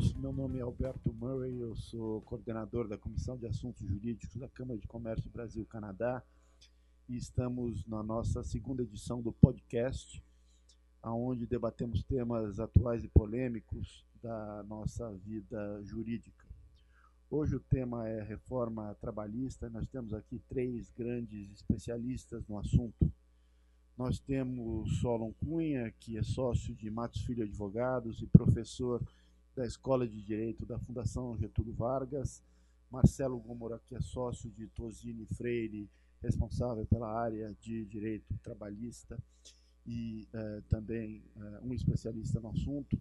[0.00, 0.14] todos.
[0.14, 4.78] Meu nome é Alberto Murray, eu sou coordenador da Comissão de Assuntos Jurídicos da Câmara
[4.78, 6.22] de Comércio Brasil-Canadá
[7.08, 10.22] e estamos na nossa segunda edição do podcast,
[11.04, 16.46] onde debatemos temas atuais e polêmicos da nossa vida jurídica.
[17.30, 19.68] Hoje o tema é reforma trabalhista.
[19.68, 23.12] Nós temos aqui três grandes especialistas no assunto.
[23.96, 29.02] Nós temos Solon Cunha, que é sócio de Matos Filho Advogados e professor
[29.54, 32.42] da Escola de Direito da Fundação Getúlio Vargas,
[32.90, 35.88] Marcelo Gomora, que é sócio de Tosini Freire,
[36.22, 39.18] responsável pela área de Direito Trabalhista
[39.86, 43.00] e uh, também uh, um especialista no assunto,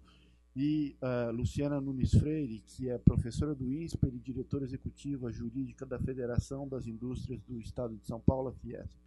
[0.55, 5.99] e uh, Luciana Nunes Freire, que é professora do INSPER e diretora executiva jurídica da
[5.99, 8.97] Federação das Indústrias do Estado de São Paulo, Fiesp.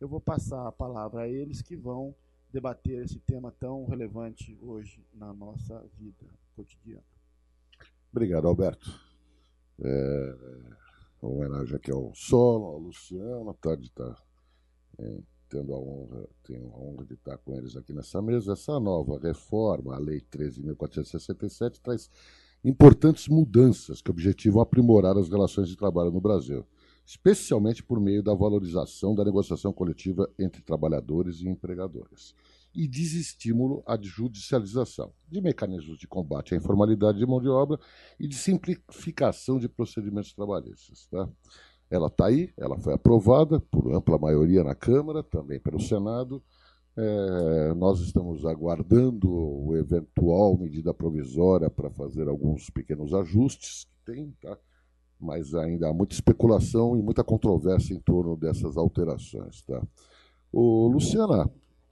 [0.00, 2.14] Eu vou passar a palavra a eles que vão
[2.52, 7.04] debater esse tema tão relevante hoje na nossa vida cotidiana.
[8.10, 8.90] Obrigado, Alberto.
[9.80, 10.36] É,
[11.20, 14.16] homenagem aqui ao Solo, ao Luciano, à tarde está
[14.98, 18.52] é, tendo a honra, tenho a honra de estar com eles aqui nessa mesa.
[18.52, 22.10] Essa nova reforma, a Lei 13.467, traz
[22.64, 26.64] importantes mudanças que objetivam aprimorar as relações de trabalho no Brasil,
[27.04, 32.34] especialmente por meio da valorização da negociação coletiva entre trabalhadores e empregadores
[32.74, 37.78] e desestímulo à judicialização, de mecanismos de combate à informalidade de mão de obra
[38.18, 41.06] e de simplificação de procedimentos trabalhistas.
[41.10, 41.28] Tá?
[41.90, 46.42] Ela está aí, ela foi aprovada por ampla maioria na Câmara, também pelo Senado.
[46.96, 54.30] É, nós estamos aguardando o eventual medida provisória para fazer alguns pequenos ajustes que tem,
[54.40, 54.58] tá?
[55.18, 59.62] mas ainda há muita especulação e muita controvérsia em torno dessas alterações.
[59.62, 59.82] Tá?
[60.52, 61.50] O Luciana,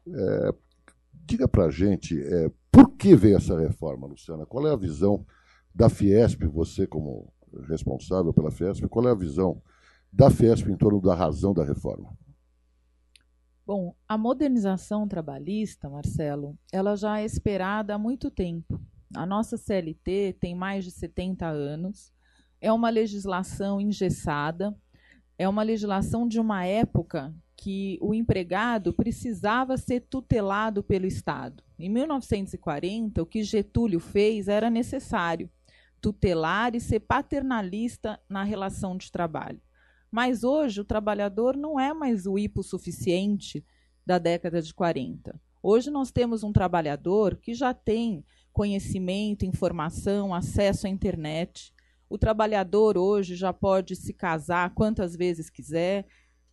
[0.09, 0.55] é,
[1.31, 4.45] diga para a gente é, por que veio essa reforma, Luciana?
[4.45, 5.25] Qual é a visão
[5.73, 7.33] da Fiesp, você como
[7.69, 9.63] responsável pela Fiesp, qual é a visão
[10.13, 12.13] da Fiesp em torno da razão da reforma?
[13.65, 18.81] Bom, a modernização trabalhista, Marcelo, ela já é esperada há muito tempo.
[19.15, 22.13] A nossa CLT tem mais de 70 anos,
[22.61, 24.77] é uma legislação engessada,
[25.39, 31.63] é uma legislação de uma época que o empregado precisava ser tutelado pelo Estado.
[31.79, 35.51] Em 1940, o que Getúlio fez era necessário
[36.01, 39.61] tutelar e ser paternalista na relação de trabalho.
[40.11, 43.63] Mas hoje o trabalhador não é mais o hipossuficiente
[44.07, 45.39] da década de 40.
[45.63, 51.75] Hoje nós temos um trabalhador que já tem conhecimento, informação, acesso à internet.
[52.09, 56.07] O trabalhador hoje já pode se casar quantas vezes quiser,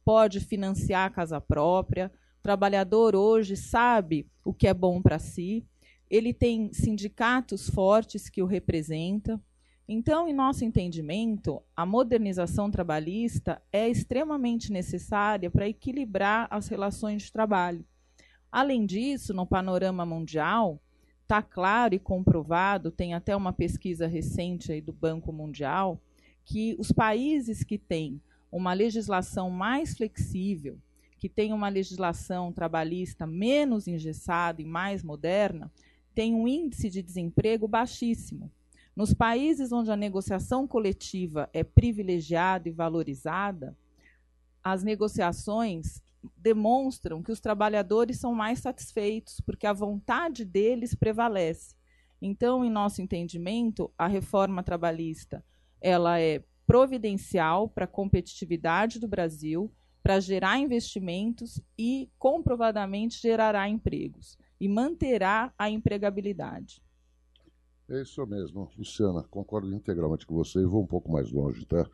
[0.08, 2.10] pode financiar a casa própria.
[2.40, 5.66] O trabalhador hoje sabe o que é bom para si.
[6.10, 9.38] Ele tem sindicatos fortes que o representam.
[9.86, 17.34] Então, em nosso entendimento, a modernização trabalhista é extremamente necessária para equilibrar as relações de
[17.34, 17.86] trabalho.
[18.50, 20.82] Além disso, no panorama mundial,
[21.24, 26.02] está claro e comprovado, tem até uma pesquisa recente aí do Banco Mundial,
[26.46, 30.78] que os países que têm uma legislação mais flexível,
[31.18, 35.72] que tem uma legislação trabalhista menos engessada e mais moderna,
[36.14, 38.52] tem um índice de desemprego baixíssimo.
[38.96, 43.78] Nos países onde a negociação coletiva é privilegiada e valorizada,
[44.64, 46.02] as negociações
[46.36, 51.76] demonstram que os trabalhadores são mais satisfeitos, porque a vontade deles prevalece.
[52.22, 55.44] Então, em nosso entendimento, a reforma trabalhista
[55.80, 59.72] ela é providencial para a competitividade do Brasil,
[60.04, 66.82] para gerar investimentos e, comprovadamente, gerará empregos e manterá a empregabilidade.
[67.90, 71.90] É isso mesmo, Luciana, concordo integralmente com você e vou um pouco mais longe, tá?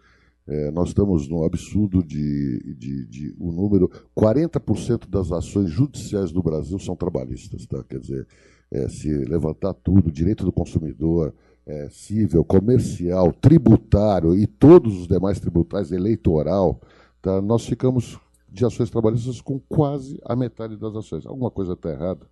[0.46, 3.88] É, nós estamos no absurdo de, de, de o número
[4.18, 7.82] 40% das ações judiciais do Brasil são trabalhistas, tá?
[7.84, 8.28] Quer dizer,
[8.72, 11.34] é, se levantar tudo, direito do consumidor,
[11.66, 16.80] é, civil, comercial, tributário e todos os demais tributais, eleitoral,
[17.22, 18.20] tá, nós ficamos
[18.50, 21.26] de ações trabalhistas com quase a metade das ações.
[21.26, 22.28] Alguma coisa está errada.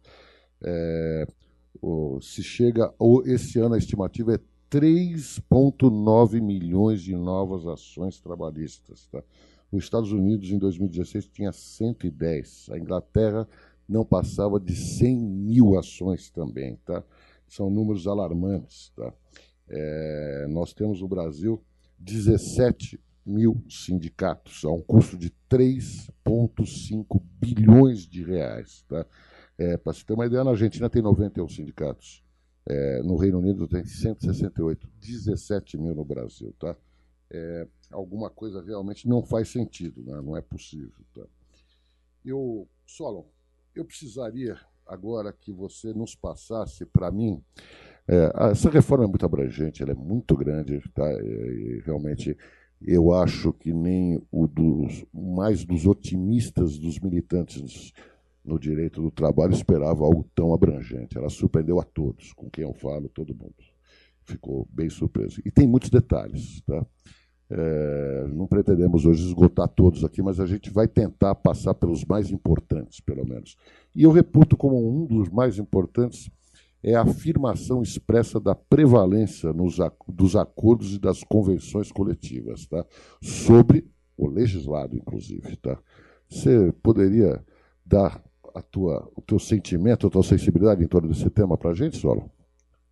[0.64, 1.26] É,
[2.22, 4.40] se chega, ou esse ano a estimativa é
[4.70, 9.08] 3,9 milhões de novas ações trabalhistas.
[9.12, 9.24] Tá?
[9.72, 12.70] Nos Estados Unidos, em 2016, tinha 110.
[12.72, 13.48] A Inglaterra
[13.88, 16.78] não passava de 100 mil ações também.
[16.86, 17.04] Tá?
[17.52, 18.92] São números alarmantes.
[18.96, 19.14] Tá?
[19.68, 21.62] É, nós temos no Brasil
[22.00, 28.84] 17 mil sindicatos, a um custo de 3,5 bilhões de reais.
[28.88, 29.06] Tá?
[29.58, 32.24] É, Para se ter uma ideia, na Argentina tem 91 sindicatos.
[32.66, 36.78] É, no Reino Unido tem 168, 17 mil no Brasil, tá?
[37.30, 40.22] É, alguma coisa realmente não faz sentido, né?
[40.22, 41.04] não é possível.
[41.14, 41.24] Tá?
[42.24, 43.26] Eu, Solon,
[43.74, 44.60] eu precisaria
[44.92, 47.42] agora que você nos passasse para mim.
[48.08, 51.10] É, essa reforma é muito abrangente, ela é muito grande, tá?
[51.14, 52.38] E, realmente
[52.82, 57.94] eu acho que nem o dos mais dos otimistas dos militantes
[58.44, 61.16] no direito do trabalho esperava algo tão abrangente.
[61.16, 63.54] Ela surpreendeu a todos, com quem eu falo, todo mundo
[64.26, 65.42] ficou bem surpreso.
[65.46, 66.86] E tem muitos detalhes, tá?
[67.54, 72.32] É, não pretendemos hoje esgotar todos aqui, mas a gente vai tentar passar pelos mais
[72.32, 73.58] importantes, pelo menos.
[73.94, 76.32] E eu reputo como um dos mais importantes
[76.82, 79.78] é a afirmação expressa da prevalência nos,
[80.08, 82.86] dos acordos e das convenções coletivas, tá?
[83.22, 83.86] sobre
[84.18, 85.58] o legislado, inclusive.
[85.58, 85.78] Tá?
[86.30, 87.44] Você poderia
[87.86, 88.24] dar
[88.56, 91.98] a tua, o teu sentimento, a tua sensibilidade em torno desse tema para a gente,
[91.98, 92.32] Solo?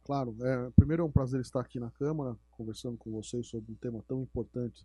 [0.10, 3.76] Claro, é, primeiro é um prazer estar aqui na Câmara, conversando com vocês sobre um
[3.76, 4.84] tema tão importante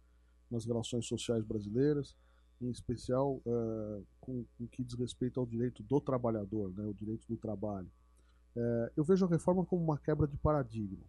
[0.50, 2.14] nas relações sociais brasileiras,
[2.60, 7.26] em especial é, com o que diz respeito ao direito do trabalhador, né, o direito
[7.26, 7.90] do trabalho.
[8.54, 11.06] É, eu vejo a reforma como uma quebra de paradigma.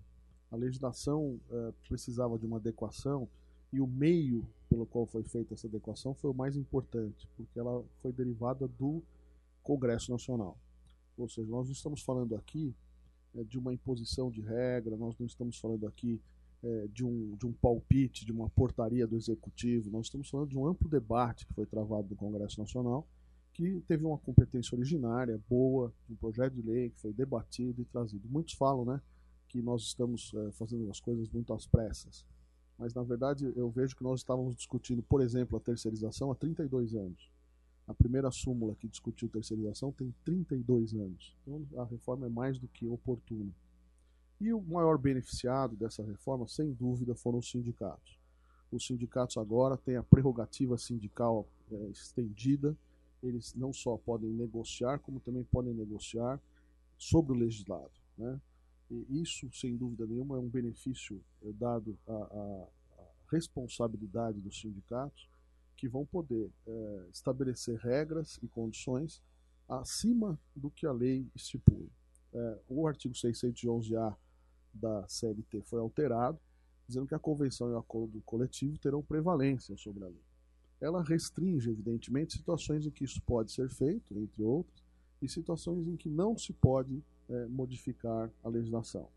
[0.50, 3.28] A legislação é, precisava de uma adequação
[3.74, 7.84] e o meio pelo qual foi feita essa adequação foi o mais importante, porque ela
[8.02, 9.04] foi derivada do
[9.62, 10.58] Congresso Nacional.
[11.18, 12.74] Ou seja, nós estamos falando aqui
[13.44, 16.22] de uma imposição de regra, nós não estamos falando aqui
[16.64, 20.58] é, de, um, de um palpite, de uma portaria do Executivo, nós estamos falando de
[20.58, 23.08] um amplo debate que foi travado no Congresso Nacional,
[23.54, 28.28] que teve uma competência originária, boa, um projeto de lei que foi debatido e trazido.
[28.28, 29.02] Muitos falam né,
[29.48, 32.26] que nós estamos é, fazendo as coisas muito às pressas,
[32.78, 36.96] mas na verdade eu vejo que nós estávamos discutindo, por exemplo, a terceirização há 32
[36.96, 37.35] anos.
[37.88, 41.36] A primeira súmula que discutiu terceirização tem 32 anos.
[41.42, 43.52] Então a reforma é mais do que oportuna.
[44.42, 48.20] E o maior beneficiado dessa reforma, sem dúvida, foram os sindicatos.
[48.72, 52.76] Os sindicatos agora têm a prerrogativa sindical é, estendida.
[53.22, 56.42] Eles não só podem negociar, como também podem negociar
[56.98, 57.92] sobre o legislado.
[58.18, 58.42] Né?
[58.90, 62.68] E isso, sem dúvida nenhuma, é um benefício é, dado à
[63.32, 65.30] responsabilidade dos sindicatos
[65.76, 69.22] que vão poder é, estabelecer regras e condições
[69.68, 71.90] acima do que a lei estipula.
[72.34, 74.16] É, o artigo 611-A
[74.74, 76.40] da CLT foi alterado,
[76.88, 80.22] dizendo que a convenção e o acordo coletivo terão prevalência sobre a lei.
[80.80, 84.84] Ela restringe, evidentemente, situações em que isso pode ser feito, entre outras,
[85.22, 89.08] e situações em que não se pode é, modificar a legislação.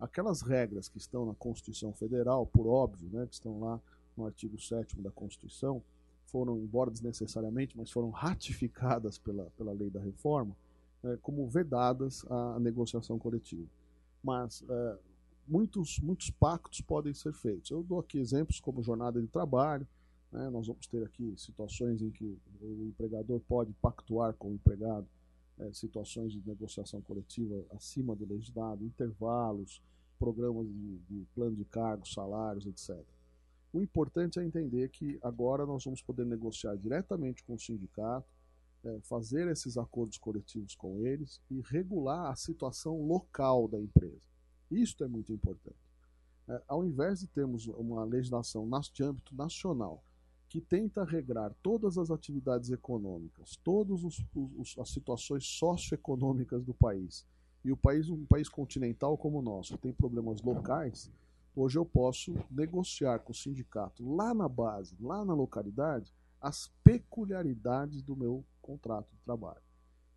[0.00, 3.80] Aquelas regras que estão na Constituição Federal, por óbvio, né, que estão lá
[4.16, 5.82] no artigo 7 da Constituição,
[6.32, 10.56] foram, embora desnecessariamente, mas foram ratificadas pela, pela lei da reforma,
[11.04, 13.68] é, como vedadas à negociação coletiva.
[14.24, 14.98] Mas é,
[15.46, 17.70] muitos, muitos pactos podem ser feitos.
[17.70, 19.86] Eu dou aqui exemplos como jornada de trabalho,
[20.32, 25.06] né, nós vamos ter aqui situações em que o empregador pode pactuar com o empregado,
[25.58, 29.82] é, situações de negociação coletiva acima do legislado, intervalos,
[30.18, 33.04] programas de, de plano de cargos, salários, etc.
[33.72, 38.28] O importante é entender que agora nós vamos poder negociar diretamente com o sindicato,
[38.84, 44.28] é, fazer esses acordos coletivos com eles e regular a situação local da empresa.
[44.70, 45.76] Isto é muito importante.
[46.48, 50.02] É, ao invés de termos uma legislação de âmbito nacional
[50.48, 54.02] que tenta regrar todas as atividades econômicas, todas
[54.78, 57.26] as situações socioeconômicas do país,
[57.64, 61.10] e o país, um país continental como o nosso, tem problemas locais,
[61.54, 68.02] Hoje eu posso negociar com o sindicato lá na base, lá na localidade, as peculiaridades
[68.02, 69.60] do meu contrato de trabalho.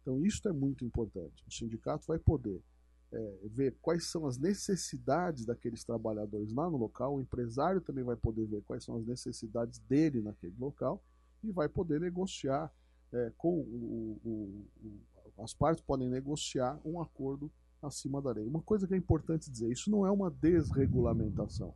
[0.01, 1.44] Então, isso é muito importante.
[1.48, 2.63] O sindicato vai poder
[3.12, 8.15] é, ver quais são as necessidades daqueles trabalhadores lá no local, o empresário também vai
[8.15, 11.04] poder ver quais são as necessidades dele naquele local
[11.44, 12.72] e vai poder negociar
[13.13, 17.51] é, com o, o, o, as partes podem negociar um acordo
[17.86, 18.46] acima da lei.
[18.46, 21.74] Uma coisa que é importante dizer, isso não é uma desregulamentação.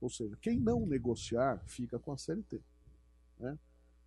[0.00, 2.60] Ou seja, quem não negociar fica com a CLT.
[3.38, 3.58] Né?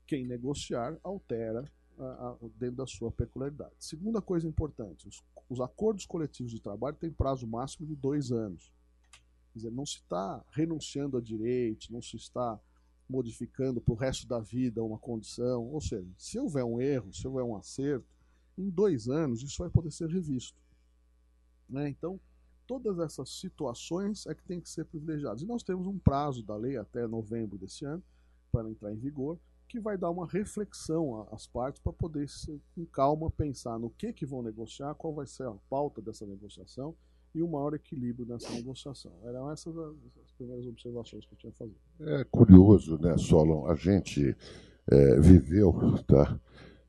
[0.07, 1.69] Quem negociar altera
[1.99, 3.73] a, a, dentro da sua peculiaridade.
[3.79, 8.71] Segunda coisa importante, os, os acordos coletivos de trabalho têm prazo máximo de dois anos.
[9.51, 12.59] Quer dizer, não se está renunciando a direitos, não se está
[13.09, 15.67] modificando para o resto da vida uma condição.
[15.67, 18.07] Ou seja, se houver um erro, se houver um acerto,
[18.57, 20.57] em dois anos isso vai poder ser revisto.
[21.71, 21.89] Né?
[21.89, 22.19] Então,
[22.67, 25.41] todas essas situações é que tem que ser privilegiadas.
[25.41, 28.03] E nós temos um prazo da lei até novembro desse ano
[28.51, 29.37] para entrar em vigor,
[29.67, 32.27] que vai dar uma reflexão às partes para poder,
[32.75, 36.93] com calma, pensar no que, que vão negociar, qual vai ser a pauta dessa negociação
[37.33, 39.13] e um maior equilíbrio nessa negociação.
[39.23, 41.75] Eram essas as primeiras observações que eu tinha a fazer.
[42.01, 43.65] É curioso, né, Solon?
[43.67, 44.35] A gente
[44.91, 45.73] é, viveu
[46.05, 46.37] tá,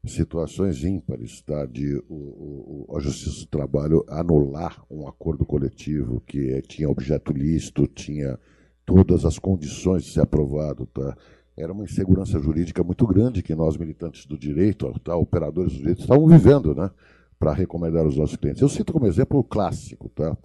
[0.04, 6.60] situações ímpares tá, de o, o, a Justiça do Trabalho anular um acordo coletivo que
[6.62, 8.38] tinha objeto lícito, tinha
[8.84, 10.86] todas as condições de ser aprovado.
[10.86, 11.16] Tá?
[11.56, 16.00] Era uma insegurança jurídica muito grande que nós, militantes do direito, tá, operadores do direito,
[16.00, 16.90] estavam vivendo né,
[17.38, 18.60] para recomendar aos nossos clientes.
[18.60, 20.08] Eu cito como exemplo o clássico.
[20.08, 20.36] Tá?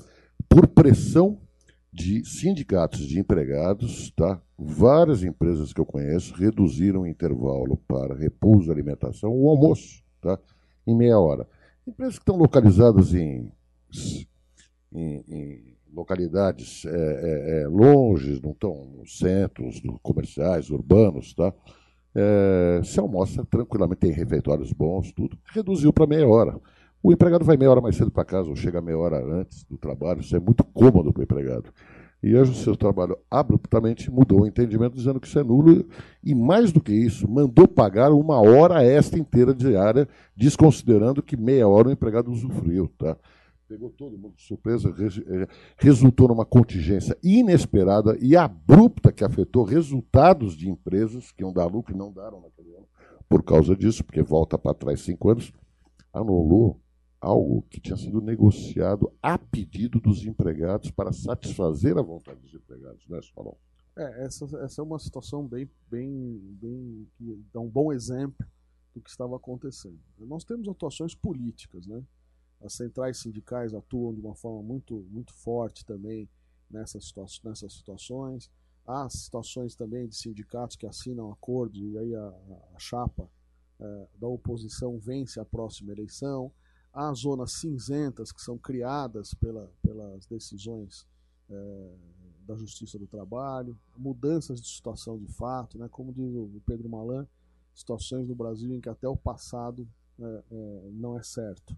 [0.48, 1.40] Por pressão
[1.98, 4.40] de sindicatos de empregados, tá?
[4.56, 10.38] várias empresas que eu conheço reduziram o intervalo para repouso alimentação, o almoço, tá?
[10.86, 11.48] em meia hora.
[11.88, 13.52] Empresas que estão localizadas em,
[14.94, 21.52] em, em localidades é, é, é, longe, não estão nos centros comerciais, urbanos, tá?
[22.14, 26.60] É, se almoça tranquilamente, tem refeitórios bons, tudo, reduziu para meia hora.
[27.02, 29.78] O empregado vai meia hora mais cedo para casa ou chega meia hora antes do
[29.78, 31.72] trabalho, isso é muito cômodo para o empregado.
[32.22, 35.86] E a Justiça do Trabalho abruptamente mudou o entendimento, dizendo que isso é nulo,
[36.24, 41.68] e mais do que isso, mandou pagar uma hora extra inteira diária, desconsiderando que meia
[41.68, 42.92] hora o empregado usufruiu.
[42.98, 43.16] Tá?
[43.70, 50.56] Pegou todo mundo de surpresa, eh, resultou numa contingência inesperada e abrupta que afetou resultados
[50.56, 52.88] de empresas que iam dar lucro e não daram naquele ano.
[53.30, 55.54] Por causa disso, porque volta para trás cinco anos,
[56.12, 56.80] anulou
[57.20, 63.08] algo que tinha sido negociado a pedido dos empregados para satisfazer a vontade dos empregados,
[63.08, 63.56] né, Solon?
[63.96, 68.46] É, essa, essa é uma situação bem, bem, bem, que dá um bom exemplo
[68.94, 70.00] do que estava acontecendo.
[70.20, 72.04] Nós temos atuações políticas, né?
[72.62, 76.30] As centrais sindicais atuam de uma forma muito, muito forte também
[76.70, 78.52] nessas, situa nessas situações.
[78.86, 82.34] Há situações também de sindicatos que assinam acordos e aí a,
[82.76, 83.30] a chapa
[83.80, 86.52] é, da oposição vence a próxima eleição
[86.98, 91.06] há zonas cinzentas que são criadas pela, pelas decisões
[91.48, 91.96] é,
[92.48, 97.28] da Justiça do Trabalho, mudanças de situação de fato, né, como diz o Pedro Malan,
[97.76, 99.88] situações no Brasil em que até o passado
[100.20, 101.78] é, é, não é certo.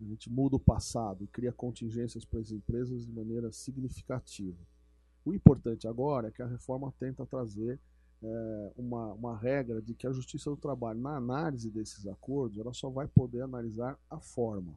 [0.00, 4.56] A gente muda o passado e cria contingências para as empresas de maneira significativa.
[5.24, 7.80] O importante agora é que a reforma tenta trazer
[8.22, 12.72] é, uma, uma regra de que a Justiça do Trabalho, na análise desses acordos, ela
[12.72, 14.74] só vai poder analisar a forma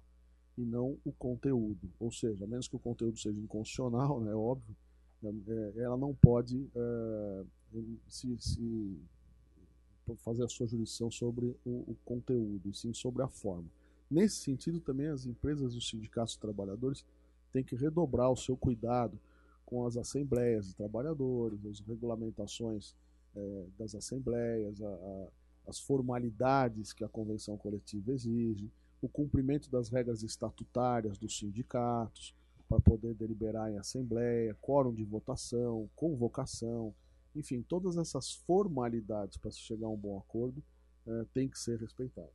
[0.58, 1.92] e não o conteúdo.
[2.00, 4.76] Ou seja, a menos que o conteúdo seja inconstitucional, né, é óbvio,
[5.24, 7.44] é, ela não pode é,
[8.08, 9.00] se, se,
[10.18, 13.70] fazer a sua jurisdição sobre o, o, conteúdo, e sim sobre a forma.
[14.10, 17.06] Nesse sentido, também as empresas e os sindicatos de trabalhadores
[17.52, 19.20] têm que redobrar o seu cuidado
[19.66, 22.96] com as assembleias de trabalhadores, as regulamentações
[23.36, 25.28] é, das assembleias, a, a,
[25.68, 28.72] as formalidades que a convenção coletiva exige,
[29.02, 32.36] o cumprimento das regras estatutárias dos sindicatos
[32.70, 36.94] para poder deliberar em assembleia, quórum de votação, convocação,
[37.36, 40.64] enfim, todas essas formalidades para se chegar a um bom acordo
[41.06, 42.32] é, têm que ser respeitadas.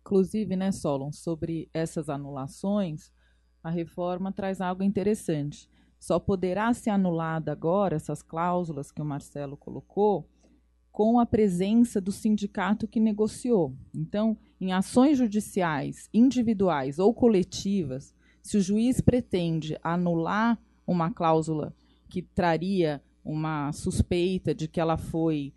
[0.00, 3.10] Inclusive, né, Solon, sobre essas anulações,
[3.62, 5.68] a reforma traz algo interessante
[5.98, 10.28] só poderá ser anulada agora, essas cláusulas que o Marcelo colocou,
[10.92, 13.74] com a presença do sindicato que negociou.
[13.94, 21.74] Então, em ações judiciais individuais ou coletivas, se o juiz pretende anular uma cláusula
[22.08, 25.52] que traria uma suspeita de que ela foi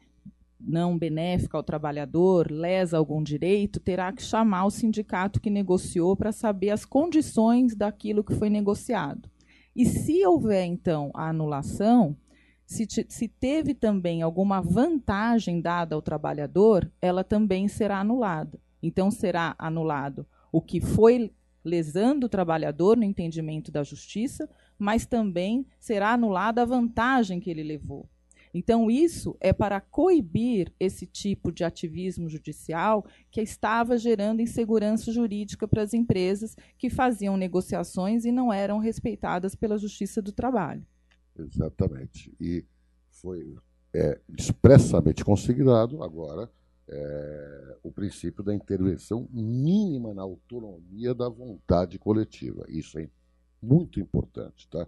[0.59, 6.31] não benéfica ao trabalhador, lesa algum direito, terá que chamar o sindicato que negociou para
[6.31, 9.29] saber as condições daquilo que foi negociado.
[9.79, 12.13] E se houver, então, a anulação,
[12.65, 18.59] se, se, teve também alguma vantagem dada ao trabalhador, ela também será anulada.
[18.83, 21.31] Então, será anulado o que foi
[21.63, 27.63] lesando o trabalhador no entendimento da justiça, mas também será anulada a vantagem que ele
[27.63, 28.09] levou.
[28.53, 35.67] Então, isso é para coibir esse tipo de ativismo judicial que estava gerando insegurança jurídica
[35.67, 40.85] para as empresas que faziam negociações e não eram respeitadas pela Justiça do Trabalho.
[41.37, 42.33] Exatamente.
[42.39, 42.65] E
[43.09, 43.55] foi
[43.93, 46.49] é, expressamente considerado agora
[46.87, 52.65] é, o princípio da intervenção mínima na autonomia da vontade coletiva.
[52.67, 53.07] Isso é
[53.61, 54.87] muito importante, tá?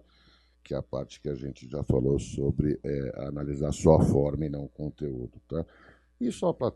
[0.62, 4.46] Que é a parte que a gente já falou sobre é, analisar só a forma
[4.46, 5.40] e não o conteúdo.
[5.48, 5.64] Tá?
[6.20, 6.72] E só para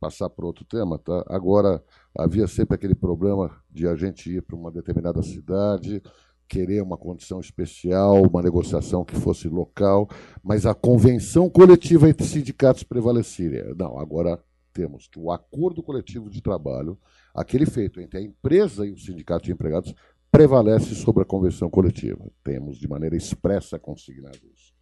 [0.00, 1.24] passar para outro tema, tá?
[1.28, 1.82] agora
[2.16, 6.02] havia sempre aquele problema de a gente ir para uma determinada cidade,
[6.48, 10.08] querer uma condição especial, uma negociação que fosse local,
[10.42, 13.74] mas a convenção coletiva entre sindicatos prevaleceria.
[13.74, 14.40] Não, agora
[14.72, 16.98] temos que o acordo coletivo de trabalho,
[17.34, 19.94] aquele feito entre a empresa e o sindicato de empregados,
[20.30, 22.24] prevalece sobre a convenção coletiva.
[22.42, 24.74] Temos de maneira expressa consignado isso.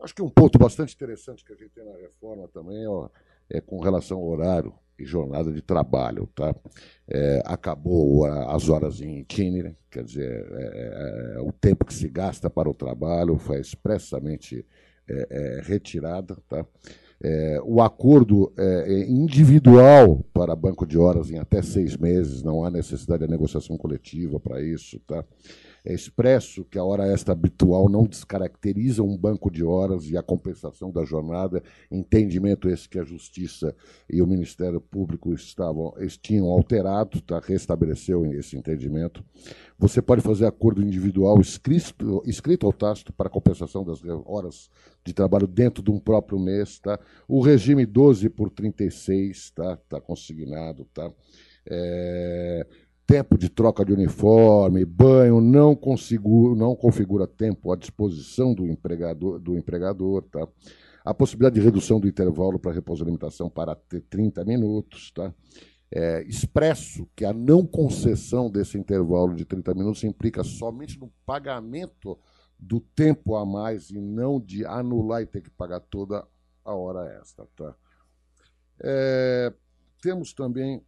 [0.00, 3.08] Acho que um ponto bastante interessante que a gente tem na reforma também ó,
[3.50, 6.28] é com relação ao horário e jornada de trabalho.
[6.34, 6.54] Tá?
[7.08, 12.08] É, acabou as horas em itinere, quer dizer, é, é, é, o tempo que se
[12.08, 14.64] gasta para o trabalho foi expressamente
[15.08, 15.60] é,
[17.22, 22.70] é, o acordo é individual para banco de horas em até seis meses, não há
[22.70, 25.00] necessidade de negociação coletiva para isso.
[25.00, 25.24] Tá?
[25.88, 30.22] É expresso que a hora extra habitual não descaracteriza um banco de horas e a
[30.22, 33.74] compensação da jornada, entendimento esse que a Justiça
[34.06, 37.40] e o Ministério Público estavam, tinham alterado, tá?
[37.40, 39.24] restabeleceu esse entendimento.
[39.78, 44.68] Você pode fazer acordo individual escrito, escrito ou tácito para compensação das horas
[45.02, 46.78] de trabalho dentro de um próprio mês.
[46.80, 47.00] Tá?
[47.26, 50.84] O regime 12 por 36 está tá consignado.
[50.92, 51.10] Tá?
[51.64, 52.66] É,
[53.08, 59.38] tempo de troca de uniforme, banho, não, consigo, não configura tempo à disposição do empregador.
[59.38, 60.46] Do empregador tá?
[61.02, 65.10] A possibilidade de redução do intervalo para repouso e alimentação para ter 30 minutos.
[65.12, 65.32] Tá?
[65.90, 72.18] É, expresso que a não concessão desse intervalo de 30 minutos implica somente no pagamento
[72.58, 76.28] do tempo a mais e não de anular e ter que pagar toda
[76.62, 77.46] a hora extra.
[77.56, 77.74] Tá?
[78.80, 79.50] É,
[80.02, 80.82] temos também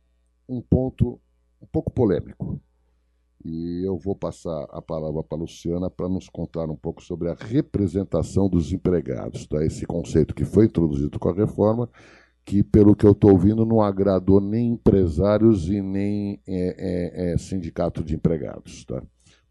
[0.47, 1.19] um ponto
[1.61, 2.61] um pouco polêmico.
[3.45, 7.31] E eu vou passar a palavra para a Luciana para nos contar um pouco sobre
[7.31, 9.65] a representação dos empregados, tá?
[9.65, 11.89] esse conceito que foi introduzido com a reforma,
[12.45, 17.39] que, pelo que eu estou ouvindo, não agradou nem empresários e nem é, é, é,
[17.39, 18.85] sindicato de empregados.
[18.85, 19.03] Tá?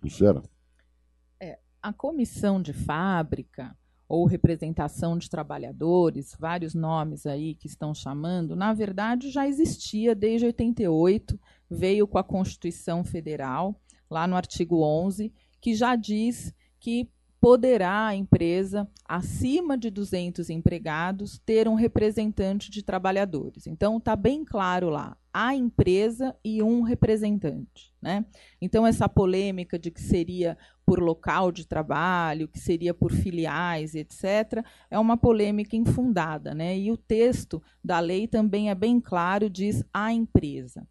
[0.04, 0.44] Luciana?
[1.40, 3.76] É, a comissão de fábrica
[4.08, 10.48] ou representação de trabalhadores, vários nomes aí que estão chamando, na verdade já existia desde
[10.48, 11.40] 88
[11.70, 13.80] veio com a Constituição Federal,
[14.10, 21.40] lá no artigo 11, que já diz que poderá a empresa, acima de 200 empregados,
[21.46, 23.66] ter um representante de trabalhadores.
[23.66, 27.94] Então, está bem claro lá, a empresa e um representante.
[28.02, 28.26] Né?
[28.60, 34.66] Então, essa polêmica de que seria por local de trabalho, que seria por filiais, etc.,
[34.90, 36.54] é uma polêmica infundada.
[36.54, 36.78] Né?
[36.78, 40.86] E o texto da lei também é bem claro, diz a empresa.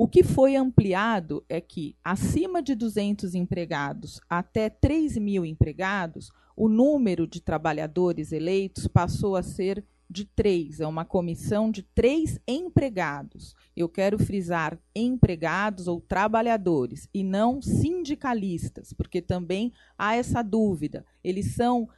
[0.00, 6.68] O que foi ampliado é que, acima de 200 empregados até 3 mil empregados, o
[6.68, 13.56] número de trabalhadores eleitos passou a ser de três, é uma comissão de três empregados.
[13.76, 21.04] Eu quero frisar empregados ou trabalhadores e não sindicalistas, porque também há essa dúvida.
[21.24, 21.88] Eles são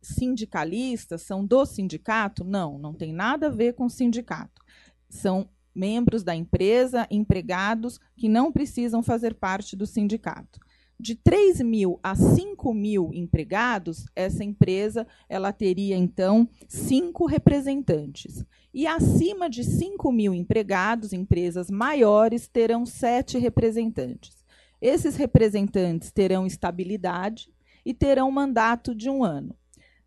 [0.00, 2.42] sindicalistas, são do sindicato?
[2.42, 4.62] Não, não tem nada a ver com sindicato.
[5.10, 10.58] São membros da empresa, empregados que não precisam fazer parte do sindicato.
[10.98, 18.44] De 3 mil a 5 mil empregados, essa empresa ela teria, então, cinco representantes.
[18.72, 24.44] E acima de 5 mil empregados, empresas maiores, terão sete representantes.
[24.78, 27.50] Esses representantes terão estabilidade
[27.82, 29.56] e terão mandato de um ano.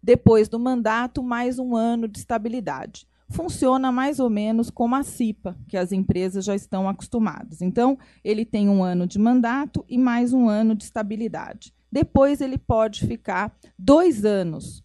[0.02, 5.58] Depois do mandato, mais um ano de estabilidade funciona mais ou menos como a CIPA,
[5.68, 7.62] que as empresas já estão acostumadas.
[7.62, 11.74] Então, ele tem um ano de mandato e mais um ano de estabilidade.
[11.92, 14.84] Depois, ele pode ficar dois anos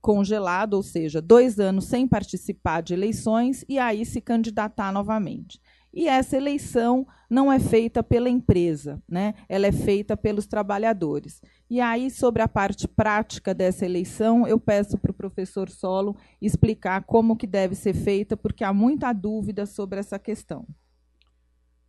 [0.00, 5.60] congelado, ou seja, dois anos sem participar de eleições e aí se candidatar novamente.
[5.92, 9.34] E essa eleição não é feita pela empresa, né?
[9.48, 11.42] ela é feita pelos trabalhadores.
[11.70, 17.04] E aí, sobre a parte prática dessa eleição, eu peço para o professor Solo explicar
[17.04, 20.66] como que deve ser feita, porque há muita dúvida sobre essa questão.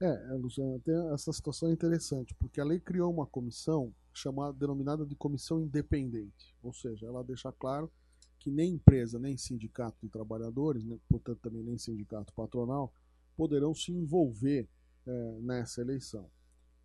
[0.01, 5.15] É, Luciana, tem essa situação interessante, porque a lei criou uma comissão chamada, denominada de
[5.15, 7.89] comissão independente, ou seja, ela deixa claro
[8.37, 12.93] que nem empresa, nem sindicato de trabalhadores, né, portanto também nem sindicato patronal,
[13.35, 14.67] poderão se envolver
[15.05, 16.29] é, nessa eleição.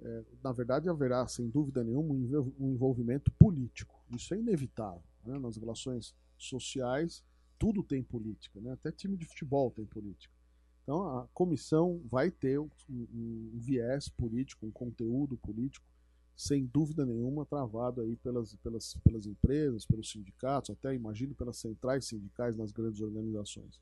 [0.04, 3.98] É, na verdade, haverá, sem dúvida nenhuma, um envolvimento político.
[4.14, 5.02] Isso é inevitável.
[5.24, 5.38] Né?
[5.38, 7.24] Nas relações sociais,
[7.58, 8.60] tudo tem política.
[8.60, 8.72] Né?
[8.72, 10.32] Até time de futebol tem política.
[10.82, 15.86] Então, a comissão vai ter um, um, um viés político, um conteúdo político,
[16.36, 22.04] sem dúvida nenhuma, travado aí pelas, pelas, pelas empresas, pelos sindicatos, até imagino pelas centrais
[22.04, 23.80] sindicais nas grandes organizações.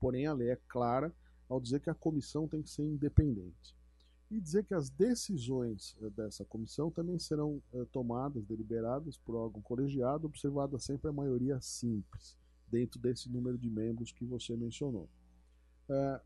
[0.00, 1.12] Porém, a lei é clara
[1.48, 3.76] ao dizer que a comissão tem que ser independente.
[4.30, 9.62] E dizer que as decisões eh, dessa comissão também serão eh, tomadas, deliberadas por órgão
[9.62, 12.36] colegiado, observada sempre a maioria simples,
[12.70, 15.08] dentro desse número de membros que você mencionou.
[15.88, 16.20] Eh,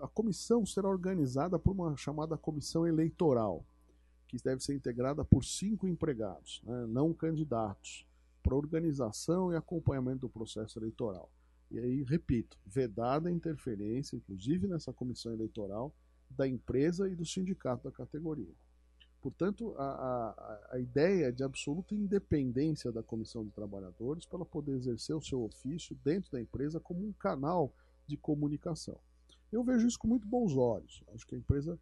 [0.00, 3.64] a, comissão será organizada por uma chamada comissão eleitoral.
[4.28, 8.04] que deve ser integrada por cinco empregados, né, não candidatos,
[8.42, 11.30] para organização e acompanhamento do processo eleitoral.
[11.70, 15.94] E aí, repito, vedada a interferência, inclusive nessa comissão eleitoral,
[16.30, 18.54] da empresa e do sindicato da categoria.
[19.20, 25.16] Portanto, a, a, a ideia de absoluta independência da comissão de trabalhadores para poder exercer
[25.16, 27.74] o seu ofício dentro da empresa como um canal
[28.06, 28.98] de comunicação.
[29.50, 31.02] Eu vejo isso com muito bons olhos.
[31.12, 31.78] Acho que a empresa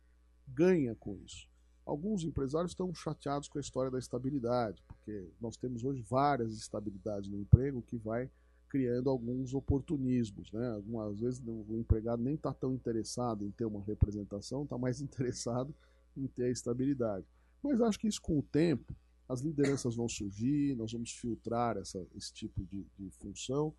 [0.49, 1.49] ganha com isso.
[1.85, 7.29] Alguns empresários estão chateados com a história da estabilidade, porque nós temos hoje várias estabilidades
[7.29, 8.31] no emprego que vai
[8.75, 10.51] criando alguns oportunismos.
[10.51, 10.73] Né?
[10.73, 15.73] Algumas vezes o empregado nem está tão interessado em ter uma representação, está mais interessado
[16.17, 17.25] em ter a estabilidade.
[17.63, 18.93] Mas acho que isso com o tempo,
[19.29, 23.73] as lideranças vão surgir, nós vamos filtrar essa, esse tipo de, de função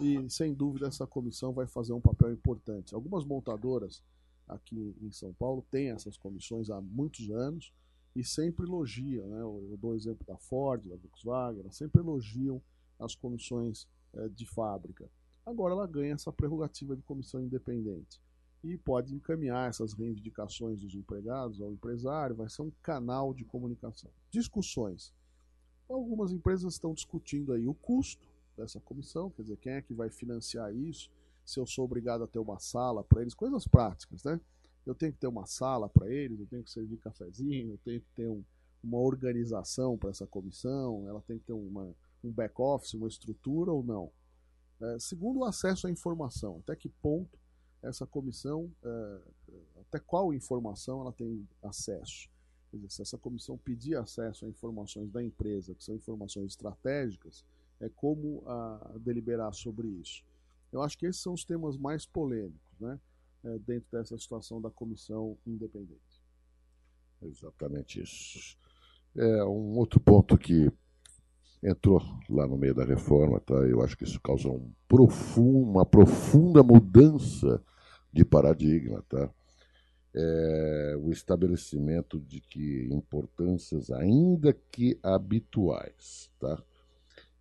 [0.00, 2.92] e, sem dúvida, essa comissão vai fazer um papel importante.
[2.92, 4.02] Algumas montadoras
[4.48, 7.72] aqui em São Paulo têm essas comissões há muitos anos
[8.16, 9.42] e sempre elogiam, né?
[9.42, 12.60] eu dou o exemplo da Ford, da Volkswagen, sempre elogiam
[12.98, 13.86] as comissões
[14.32, 15.08] de fábrica.
[15.44, 18.20] Agora ela ganha essa prerrogativa de comissão independente
[18.62, 24.10] e pode encaminhar essas reivindicações dos empregados ao empresário, vai ser um canal de comunicação.
[24.30, 25.14] Discussões.
[25.88, 30.10] Algumas empresas estão discutindo aí o custo dessa comissão, quer dizer, quem é que vai
[30.10, 31.10] financiar isso,
[31.44, 34.40] se eu sou obrigado a ter uma sala para eles, coisas práticas, né?
[34.86, 38.00] Eu tenho que ter uma sala para eles, eu tenho que servir cafezinho, eu tenho
[38.00, 38.44] que ter um,
[38.82, 43.82] uma organização para essa comissão, ela tem que ter uma, um back-office, uma estrutura ou
[43.82, 44.10] não.
[44.80, 46.58] É, segundo, o acesso à informação.
[46.62, 47.38] Até que ponto
[47.82, 49.20] essa comissão, é,
[49.80, 52.28] até qual informação ela tem acesso?
[52.72, 57.44] Dizer, se essa comissão pedir acesso a informações da empresa, que são informações estratégicas,
[57.80, 60.22] é como a, deliberar sobre isso.
[60.70, 63.00] Eu acho que esses são os temas mais polêmicos, né,
[63.42, 66.22] é, dentro dessa situação da comissão independente.
[67.22, 68.56] Exatamente isso.
[69.16, 70.70] É um outro ponto que
[71.62, 73.54] entrou lá no meio da reforma, tá?
[73.54, 77.62] Eu acho que isso causa um profundo, uma profunda mudança
[78.12, 79.30] de paradigma, tá?
[80.12, 86.62] É, o estabelecimento de que importâncias, ainda que habituais, tá?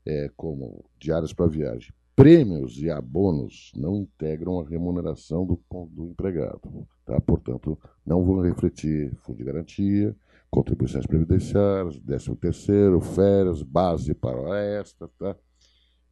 [0.06, 6.88] É, como diários para viagem, prêmios e abonos não integram a remuneração do, do empregado,
[7.06, 7.20] tá?
[7.22, 10.16] Portanto, não vão refletir fundo de garantia,
[10.50, 15.36] contribuições previdenciárias, 13 terceiro, férias, base para a extra, tá?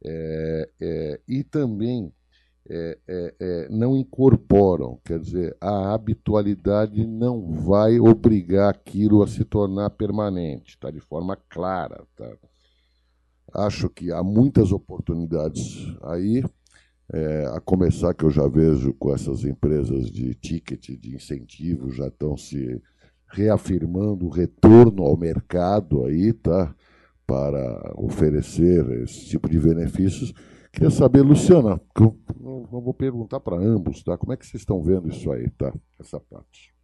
[0.04, 2.12] É, é, e também
[2.70, 9.44] é, é, é, não incorporam, quer dizer, a habitualidade não vai obrigar aquilo a se
[9.44, 12.04] tornar permanente, está de forma clara.
[12.14, 12.30] Tá?
[13.54, 16.44] Acho que há muitas oportunidades aí,
[17.10, 22.08] é, a começar que eu já vejo com essas empresas de ticket, de incentivo, já
[22.08, 22.82] estão se
[23.28, 26.74] reafirmando o retorno ao mercado aí, tá?
[27.26, 30.32] Para oferecer esse tipo de benefícios.
[30.72, 32.16] Queria saber, Luciana, eu
[32.70, 34.16] vou perguntar para ambos, tá?
[34.16, 35.72] Como é que vocês estão vendo isso aí, tá?
[35.98, 36.74] Essa parte.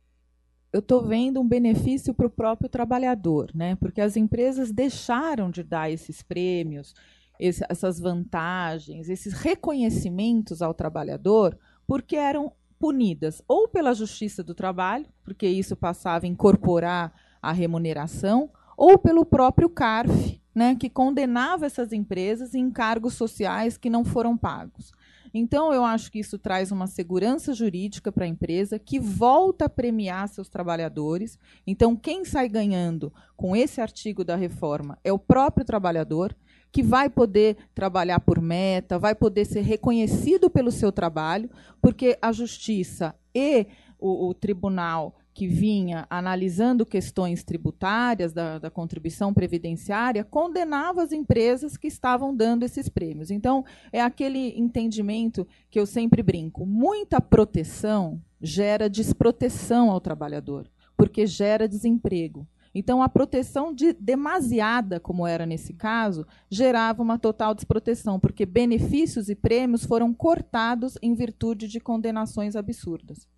[0.72, 3.76] Eu estou vendo um benefício para o próprio trabalhador, né?
[3.76, 6.94] Porque as empresas deixaram de dar esses prêmios,
[7.38, 15.06] esse, essas vantagens, esses reconhecimentos ao trabalhador, porque eram punidas ou pela Justiça do Trabalho,
[15.22, 21.92] porque isso passava a incorporar a remuneração, ou pelo próprio CARF, né, que condenava essas
[21.92, 24.92] empresas em cargos sociais que não foram pagos.
[25.36, 29.68] Então, eu acho que isso traz uma segurança jurídica para a empresa, que volta a
[29.68, 31.36] premiar seus trabalhadores.
[31.66, 36.36] Então, quem sai ganhando com esse artigo da reforma é o próprio trabalhador,
[36.74, 41.48] que vai poder trabalhar por meta, vai poder ser reconhecido pelo seu trabalho,
[41.80, 49.32] porque a justiça e o, o tribunal que vinha analisando questões tributárias da, da, contribuição
[49.32, 53.30] previdenciária condenava as empresas que estavam dando esses prêmios.
[53.30, 61.24] Então, é aquele entendimento que eu sempre brinco: muita proteção gera desproteção ao trabalhador, porque
[61.24, 62.44] gera desemprego.
[62.74, 69.28] Então, a proteção de, demasiada, como era nesse caso, gerava uma total desproteção, porque benefícios
[69.28, 73.28] e prêmios foram cortados em virtude de condenações absurdas.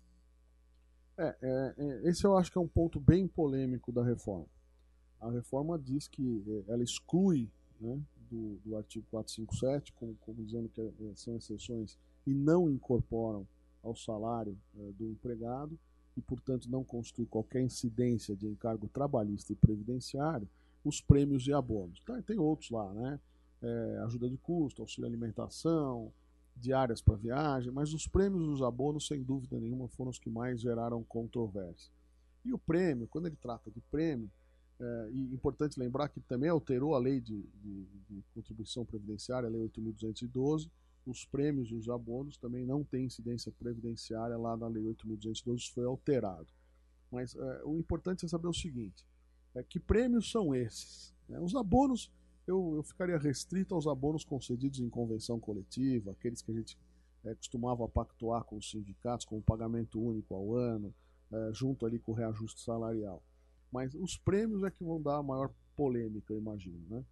[1.17, 4.47] É, é, é, esse eu acho que é um ponto bem polêmico da reforma.
[5.19, 10.69] A reforma diz que é, ela exclui né, do, do, artigo 457, como, como, dizendo
[10.69, 13.47] que é, são exceções, e não incorporam
[13.83, 15.77] ao salário é, do empregado,
[16.17, 20.49] e, portanto, não constitui qualquer incidência de encargo trabalhista e previdenciário,
[20.83, 21.99] os prêmios e abonos.
[21.99, 23.19] Tá, tem outros lá, né?
[23.61, 26.11] É, ajuda de custo, auxílio alimentação,
[26.55, 30.29] diárias para viagem, mas os prêmios e os abonos, sem dúvida nenhuma, foram os que
[30.29, 31.91] mais geraram controvérsia.
[32.43, 34.29] E o prêmio, quando ele trata de prêmio,
[34.79, 39.51] é, e importante lembrar que também alterou a lei de, de, de contribuição previdenciária, a
[39.51, 40.69] lei 8.212,
[41.09, 45.73] os prêmios e os abonos também não têm incidência previdenciária lá na lei 8.212, isso
[45.73, 46.47] foi alterado.
[47.11, 49.05] Mas é, o importante é saber o seguinte,
[49.55, 51.13] é, que prêmios são esses?
[51.27, 51.39] Né?
[51.39, 52.11] Os abonos,
[52.45, 56.77] eu, eu ficaria restrito aos abonos concedidos em convenção coletiva, aqueles que a gente
[57.23, 60.93] é, costumava pactuar com os sindicatos, com o pagamento único ao ano,
[61.31, 63.23] é, junto ali com o reajuste salarial.
[63.71, 66.85] Mas os prêmios é que vão dar a maior polêmica, eu imagino.
[66.89, 67.03] Né?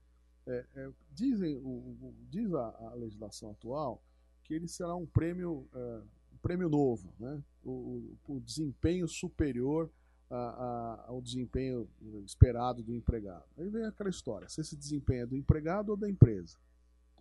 [0.48, 4.04] É, é, dizem, o, o, diz a, a, legislação atual
[4.44, 6.02] que ele será um prêmio, é,
[6.34, 7.42] um prêmio novo, né?
[7.64, 9.90] o, o desempenho superior
[10.30, 11.88] a, a, ao desempenho
[12.26, 13.46] esperado do empregado.
[13.58, 16.58] Aí vem aquela história: se esse desempenho é do empregado ou da empresa.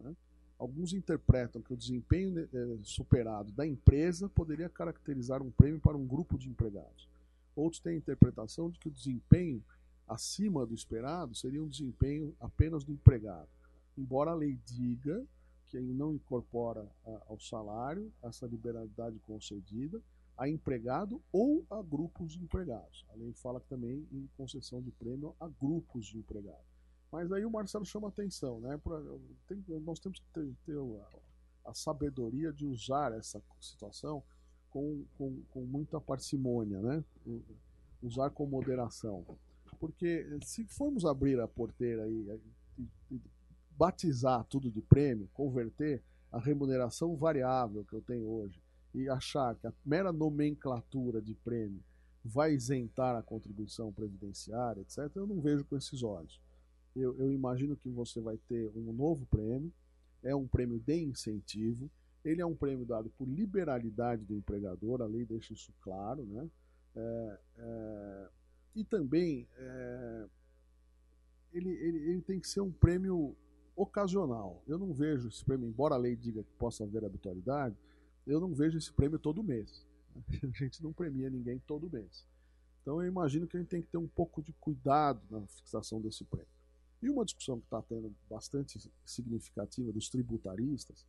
[0.01, 0.15] Né?
[0.59, 5.97] Alguns interpretam que o desempenho né, é, superado da empresa poderia caracterizar um prêmio para
[5.97, 7.09] um grupo de empregados.
[7.57, 9.63] Outros têm a interpretação de que o desempenho
[10.07, 13.49] acima do esperado seria um desempenho apenas do empregado.
[13.97, 15.25] Embora a lei diga
[15.67, 16.87] que não incorpora
[17.27, 20.01] ao salário essa liberalidade concedida
[20.37, 23.05] a empregado ou a grupos de empregados.
[23.11, 26.75] A lei fala também em concessão de prêmio a grupos de empregados.
[27.11, 28.81] Mas aí o Marcelo chama atenção, né?
[29.85, 34.23] Nós temos que ter, ter a, a, sabedoria de usar essa situação
[34.71, 37.05] com, com, com muita parcimônia, né?
[38.03, 39.25] Usar com moderação.
[39.75, 42.41] Porque se formos abrir a porteira e,
[42.79, 43.21] e, e
[43.77, 48.61] batizar tudo de prêmio, converter a remuneração variável que eu tenho hoje
[48.95, 51.83] e achar que a mera nomenclatura de prêmio
[52.25, 56.41] vai isentar a contribuição previdenciária, etc., eu não vejo com esses olhos
[56.97, 59.73] eu, eu imagino que você vai ter um novo prêmio,
[60.23, 61.91] é um prêmio de incentivo,
[62.25, 66.49] ele é um prêmio dado por liberalidade do empregador, a lei deixa isso claro, né?
[66.97, 68.29] É, é,
[68.75, 70.27] e também é,
[71.53, 73.37] ele, ele, ele, tem que ser um prêmio
[73.77, 74.63] ocasional.
[74.67, 77.77] Eu não vejo esse prêmio, embora a lei diga que possa haver habitualidade,
[78.27, 79.87] eu não vejo esse prêmio todo mês.
[80.43, 82.27] A gente não premia ninguém todo mês.
[82.83, 86.03] Então eu imagino que a gente tem que ter um pouco de cuidado na fixação
[86.03, 86.47] desse prêmio.
[87.03, 91.07] E uma discussão que está tendo bastante significativa dos tributaristas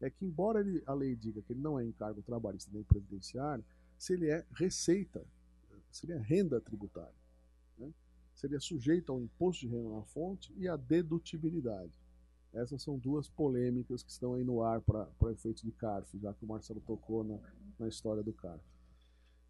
[0.00, 3.64] é que, embora ele, a lei diga que ele não é encargo trabalhista nem previdenciário,
[3.98, 5.24] se ele é receita,
[5.94, 7.14] se ele é renda tributária.
[7.78, 7.88] Né?
[8.34, 11.92] Seria sujeito ao imposto de renda na fonte e à dedutibilidade.
[12.52, 16.44] Essas são duas polêmicas que estão aí no ar para efeito de CARF, já que
[16.44, 17.38] o Marcelo tocou na,
[17.78, 18.62] na história do CARF.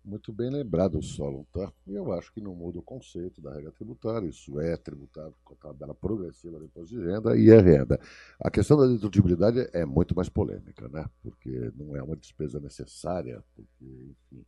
[0.05, 1.73] Muito bem lembrado, Solon, tá?
[1.87, 5.57] Eu acho que não muda o conceito da regra tributária, isso é tributado com a
[5.57, 7.99] tabela progressiva do imposto de renda e é renda.
[8.39, 11.09] A questão da dedutibilidade é muito mais polêmica, né?
[11.23, 14.45] Porque não é uma despesa necessária, porque, enfim,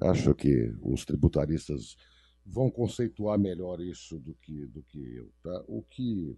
[0.00, 1.96] acho que os tributaristas
[2.44, 5.64] vão conceituar melhor isso do que, do que eu, tá?
[5.66, 6.36] O que,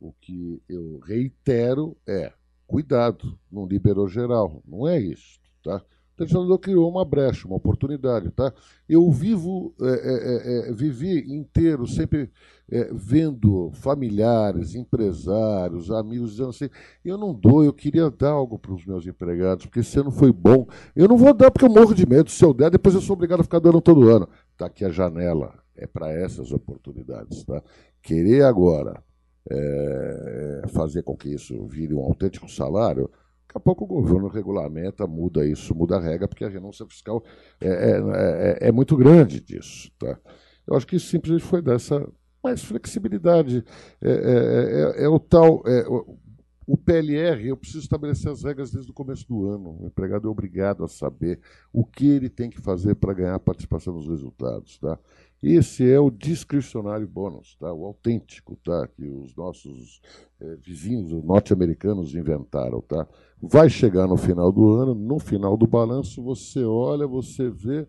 [0.00, 2.32] o que eu reitero é,
[2.66, 5.84] cuidado, não liberou geral, não é isso, tá?
[6.16, 8.30] O legislador criou uma brecha, uma oportunidade.
[8.30, 8.52] Tá?
[8.88, 12.30] Eu vivo, é, é, é, é vivi inteiro sempre
[12.70, 16.70] é, vendo familiares, empresários, amigos dizendo assim:
[17.04, 20.32] eu não dou, eu queria dar algo para os meus empregados, porque esse ano foi
[20.32, 20.66] bom.
[20.94, 22.30] Eu não vou dar porque eu morro de medo.
[22.30, 24.28] Se eu der, depois eu sou obrigado a ficar dando todo ano.
[24.52, 25.54] Está aqui a janela.
[25.76, 27.44] É para essas oportunidades.
[27.44, 27.60] Tá?
[28.00, 29.02] Querer agora
[29.50, 33.10] é, fazer com que isso vire um autêntico salário
[33.54, 37.22] Daqui a pouco o governo regulamenta, muda isso, muda a regra, porque a renúncia fiscal
[37.60, 39.92] é, é, é, é muito grande disso.
[39.96, 40.18] Tá?
[40.66, 42.04] Eu acho que simplesmente foi dessa
[42.42, 43.64] mais flexibilidade.
[44.02, 45.62] É, é, é, é o tal.
[45.88, 46.18] O,
[46.66, 49.82] o PLR, eu preciso estabelecer as regras desde o começo do ano.
[49.82, 51.38] O empregado é obrigado a saber
[51.72, 54.78] o que ele tem que fazer para ganhar participação nos resultados.
[54.78, 54.98] Tá?
[55.46, 57.70] Esse é o discricionário bônus, tá?
[57.70, 58.88] o autêntico, tá?
[58.88, 60.00] que os nossos
[60.40, 62.80] é, vizinhos norte-americanos inventaram.
[62.80, 63.06] Tá?
[63.42, 67.86] Vai chegar no final do ano, no final do balanço, você olha, você vê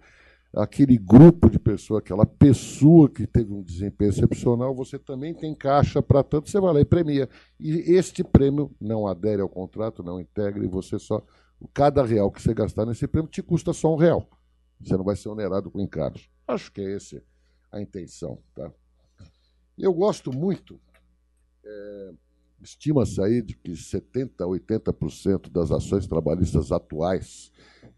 [0.53, 6.01] aquele grupo de pessoas, aquela pessoa que teve um desempenho excepcional, você também tem caixa
[6.01, 7.29] para tanto, você vai lá e premia.
[7.57, 11.23] E este prêmio não adere ao contrato, não integra, e você só.
[11.73, 14.27] Cada real que você gastar nesse prêmio te custa só um real.
[14.81, 16.29] Você não vai ser onerado com encargos.
[16.45, 17.23] Acho que é esse
[17.71, 18.39] a intenção.
[18.53, 18.71] Tá?
[19.77, 20.79] Eu gosto muito,
[21.63, 22.11] é,
[22.61, 27.51] estima-se aí de que 70% a 80% das ações trabalhistas atuais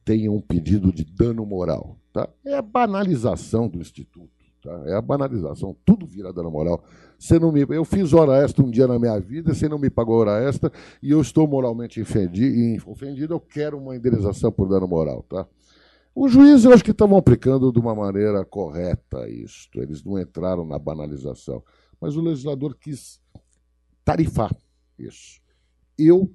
[0.03, 1.97] tenham um pedido de dano moral.
[2.11, 2.27] Tá?
[2.45, 4.37] É a banalização do Instituto.
[4.63, 4.83] Tá?
[4.85, 6.83] É a banalização, tudo vira dano moral.
[7.17, 9.89] Você não me, eu fiz hora extra um dia na minha vida, você não me
[9.89, 14.87] pagou hora extra e eu estou moralmente ofendido, ofendido eu quero uma indenização por dano
[14.87, 15.23] moral.
[15.23, 15.47] Tá?
[16.19, 19.79] Os juízes, eu acho que estavam aplicando de uma maneira correta isto.
[19.79, 21.63] Eles não entraram na banalização.
[22.01, 23.21] Mas o legislador quis
[24.03, 24.51] tarifar
[24.97, 25.39] isso.
[25.95, 26.33] Eu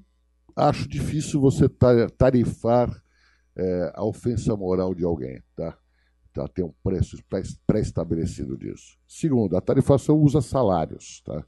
[0.55, 1.68] acho difícil você
[2.16, 3.03] tarifar
[3.57, 5.77] é, a ofensa moral de alguém, tá?
[6.33, 6.47] tá?
[6.47, 7.16] Tem um preço
[7.66, 8.97] pré-estabelecido disso.
[9.09, 11.45] Segundo, a tarifação usa salários, tá?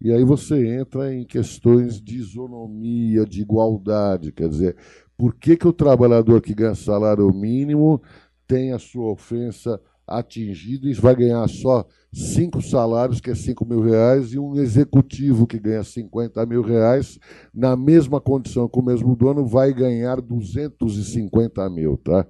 [0.00, 4.76] E aí você entra em questões de isonomia, de igualdade, quer dizer,
[5.16, 8.02] por que, que o trabalhador que ganha salário mínimo
[8.46, 13.80] tem a sua ofensa atingida e vai ganhar só cinco salários, que é cinco mil
[13.80, 17.18] reais, e um executivo que ganha 50 mil reais,
[17.52, 21.96] na mesma condição com o mesmo dono, vai ganhar 250 mil.
[21.96, 22.26] Tá?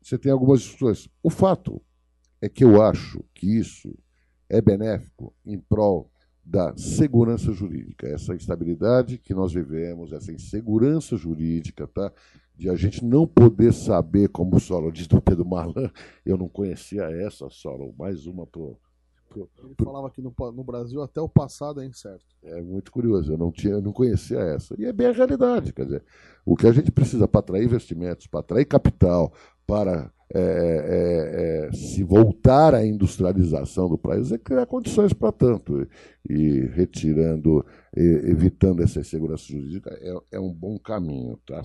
[0.00, 1.08] Você tem algumas discussões.
[1.22, 1.82] O fato
[2.40, 3.92] é que eu acho que isso
[4.48, 6.10] é benéfico em prol
[6.48, 12.10] da segurança jurídica, essa instabilidade que nós vivemos, essa insegurança jurídica, tá?
[12.56, 15.90] de a gente não poder saber, como o Solo diz do Pedro Malan,
[16.24, 18.78] eu não conhecia essa, Solo, mais uma pro,
[19.28, 22.24] pro, Ele falava que no, no, Brasil até o passado é incerto.
[22.42, 24.74] É muito curioso, eu não, tinha, eu não conhecia essa.
[24.78, 26.02] E é bem a realidade, quer dizer,
[26.46, 29.34] o que a gente precisa para atrair investimentos, para atrair capital,
[29.66, 35.88] para é, é, é, se voltar à industrialização do país é criar condições para tanto.
[36.28, 37.64] E, retirando,
[37.96, 41.38] e, evitando essa insegurança jurídica é, é, um bom caminho.
[41.46, 41.64] Tá?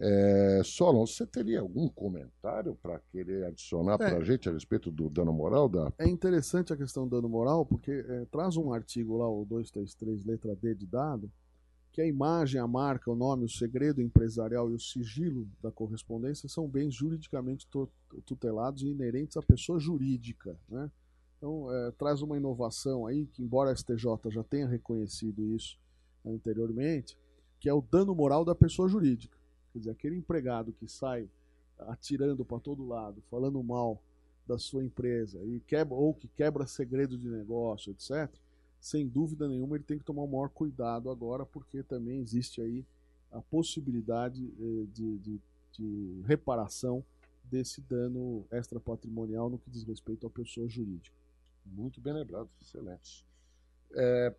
[0.00, 4.24] É, Solon, você teria algum comentário para querer adicionar para a é.
[4.24, 5.68] gente a respeito do dano moral?
[5.68, 5.92] Da...
[5.98, 10.24] É interessante a questão do dano moral, porque é, traz um artigo lá, o 233,
[10.24, 11.30] letra D de dado,
[11.94, 16.48] que a imagem, a marca, o nome, o segredo empresarial e o sigilo da correspondência
[16.48, 17.68] são bens juridicamente
[18.26, 20.58] tutelados e inerentes à pessoa jurídica.
[20.68, 20.90] Né?
[21.38, 25.78] Então, é, traz uma inovação aí, que embora a STJ já tenha reconhecido isso
[26.26, 27.16] anteriormente,
[27.60, 29.38] que é o dano moral da pessoa jurídica.
[29.72, 31.30] Quer dizer, aquele empregado que sai
[31.78, 34.02] atirando para todo lado, falando mal
[34.44, 38.28] da sua empresa e quebra, ou que quebra segredo de negócio, etc.,
[38.84, 42.84] sem dúvida nenhuma, ele tem que tomar o maior cuidado agora, porque também existe aí
[43.32, 45.40] a possibilidade eh, de, de,
[45.72, 47.02] de reparação
[47.42, 51.16] desse dano extrapatrimonial no que diz respeito à pessoa jurídica.
[51.64, 53.24] Muito bem lembrado, excelente.
[53.94, 54.34] É,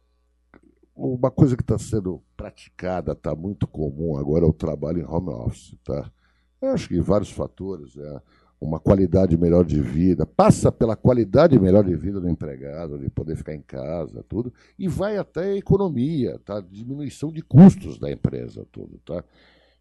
[0.95, 5.29] uma coisa que está sendo praticada, está muito comum agora, é o trabalho em home
[5.29, 5.75] office.
[5.83, 6.11] Tá?
[6.61, 7.97] Eu acho que vários fatores.
[7.97, 8.21] É,
[8.59, 13.35] uma qualidade melhor de vida, passa pela qualidade melhor de vida do empregado, de poder
[13.35, 16.61] ficar em casa, tudo, e vai até a economia, tá?
[16.61, 18.99] diminuição de custos da empresa, tudo.
[19.05, 19.23] Tá?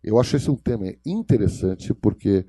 [0.03, 2.45] Eu acho esse um tema interessante porque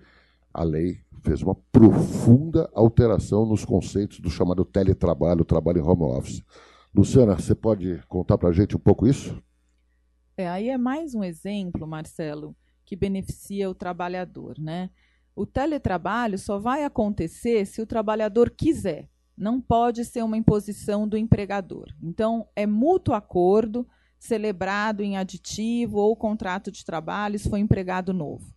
[0.53, 6.43] a lei fez uma profunda alteração nos conceitos do chamado teletrabalho, trabalho em home office.
[6.93, 9.41] Luciana, você pode contar para a gente um pouco isso?
[10.37, 14.89] É, aí é mais um exemplo, Marcelo, que beneficia o trabalhador, né?
[15.35, 19.09] O teletrabalho só vai acontecer se o trabalhador quiser.
[19.37, 21.93] Não pode ser uma imposição do empregador.
[22.01, 23.85] Então, é mútuo acordo,
[24.17, 28.53] celebrado em aditivo ou contrato de trabalho, se for empregado novo.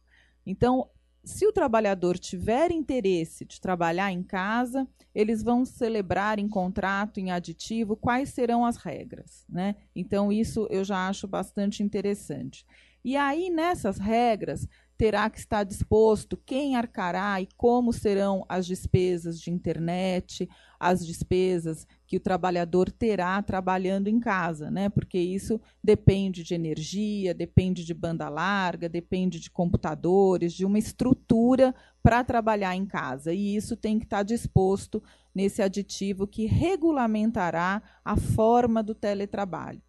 [0.47, 0.89] Então,
[1.25, 7.31] se o trabalhador tiver interesse de trabalhar em casa, eles vão celebrar em contrato, em
[7.31, 9.45] aditivo, quais serão as regras.
[9.49, 9.75] Né?
[9.95, 12.65] Então, isso eu já acho bastante interessante.
[13.05, 14.67] E aí, nessas regras,
[14.99, 21.87] terá que estar disposto quem arcará e como serão as despesas de internet, as despesas
[22.05, 24.89] que o trabalhador terá trabalhando em casa, né?
[24.89, 31.73] Porque isso depende de energia, depende de banda larga, depende de computadores, de uma estrutura
[32.03, 33.33] para trabalhar em casa.
[33.33, 35.01] E isso tem que estar disposto
[35.33, 39.81] nesse aditivo que regulamentará a forma do teletrabalho.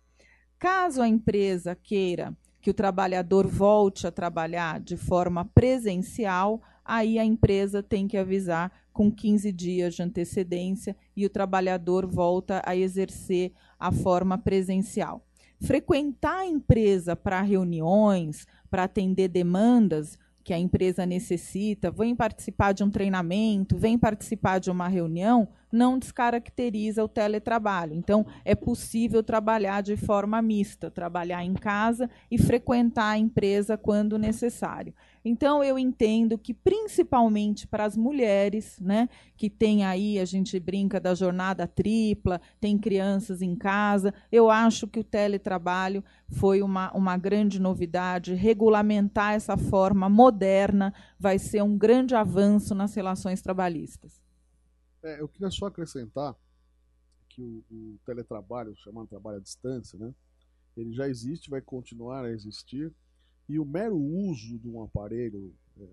[0.59, 7.25] Caso a empresa queira que o trabalhador volte a trabalhar de forma presencial, aí a
[7.25, 13.53] empresa tem que avisar com 15 dias de antecedência e o trabalhador volta a exercer
[13.79, 15.23] a forma presencial.
[15.61, 22.83] Frequentar a empresa para reuniões, para atender demandas, que a empresa necessita, vem participar de
[22.83, 27.93] um treinamento, vem participar de uma reunião, não descaracteriza o teletrabalho.
[27.93, 34.17] Então, é possível trabalhar de forma mista, trabalhar em casa e frequentar a empresa quando
[34.17, 34.93] necessário.
[35.23, 40.99] Então, eu entendo que, principalmente para as mulheres, né, que tem aí, a gente brinca
[40.99, 47.17] da jornada tripla, tem crianças em casa, eu acho que o teletrabalho foi uma, uma
[47.17, 48.33] grande novidade.
[48.33, 54.28] Regulamentar essa forma moderna vai ser um grande avanço nas relações trabalhistas.
[55.03, 56.35] É, eu queria só acrescentar
[57.29, 60.13] que o, o teletrabalho, chamado trabalho à distância, né,
[60.75, 62.93] ele já existe, vai continuar a existir
[63.47, 65.87] e o mero uso de um aparelho é,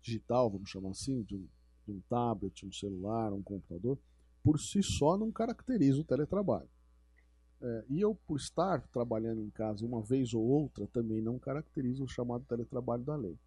[0.00, 1.46] digital, vamos chamar assim, de um,
[1.86, 3.98] de um tablet, um celular, um computador,
[4.42, 6.68] por si só não caracteriza o teletrabalho.
[7.60, 12.02] É, e eu, por estar trabalhando em casa uma vez ou outra, também não caracteriza
[12.02, 13.38] o chamado teletrabalho da lei.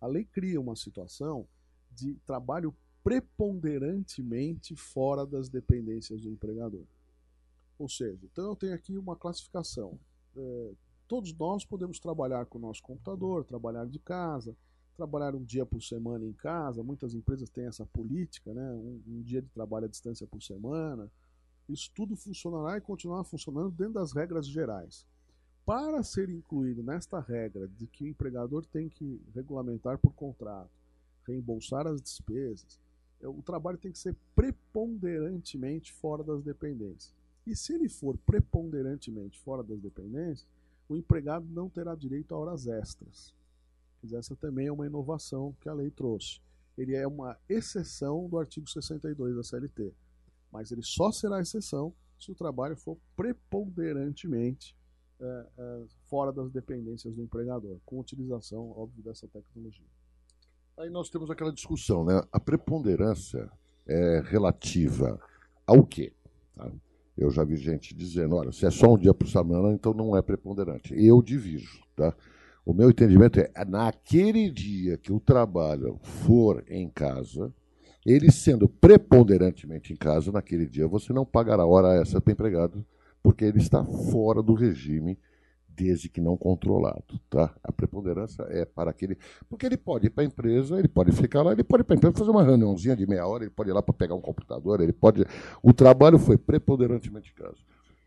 [0.00, 1.46] A lei cria uma situação
[1.92, 6.84] de trabalho preponderantemente fora das dependências do empregador.
[7.78, 9.98] Ou seja, então eu tenho aqui uma classificação.
[10.36, 10.72] É,
[11.08, 14.54] todos nós podemos trabalhar com o nosso computador, trabalhar de casa,
[14.96, 16.82] trabalhar um dia por semana em casa.
[16.82, 18.72] Muitas empresas têm essa política, né?
[18.72, 21.10] um, um dia de trabalho à distância por semana
[21.70, 25.06] isso tudo funcionará e continuará funcionando dentro das regras gerais.
[25.64, 30.70] Para ser incluído nesta regra de que o empregador tem que regulamentar por contrato,
[31.26, 32.80] reembolsar as despesas,
[33.22, 37.14] o trabalho tem que ser preponderantemente fora das dependências.
[37.46, 40.46] E se ele for preponderantemente fora das dependências,
[40.88, 43.34] o empregado não terá direito a horas extras.
[44.12, 46.40] Essa também é uma inovação que a lei trouxe.
[46.76, 49.92] Ele é uma exceção do artigo 62 da CLT
[50.50, 54.76] mas ele só será exceção se o trabalho for preponderantemente
[55.20, 59.86] é, é, fora das dependências do empregador, com utilização, óbvio, dessa tecnologia.
[60.78, 62.22] Aí nós temos aquela discussão, né?
[62.32, 63.50] A preponderância
[63.86, 65.20] é relativa
[65.66, 66.12] ao quê?
[66.56, 66.70] Tá?
[67.16, 70.16] Eu já vi gente dizendo, olha, se é só um dia por semana, então não
[70.16, 70.94] é preponderante.
[70.96, 72.14] Eu diviso, tá?
[72.64, 77.52] O meu entendimento é, naquele dia que o trabalho for em casa,
[78.06, 82.84] ele sendo preponderantemente em casa naquele dia, você não pagará hora essa para empregado,
[83.22, 85.18] porque ele está fora do regime
[85.80, 87.54] desde que não controlado, tá?
[87.64, 89.16] A preponderância é para aquele,
[89.48, 91.94] porque ele pode ir para a empresa, ele pode ficar lá, ele pode ir para
[91.94, 94.20] a empresa fazer uma reuniãozinha de meia hora, ele pode ir lá para pegar um
[94.20, 95.24] computador, ele pode,
[95.62, 97.56] o trabalho foi preponderantemente em casa.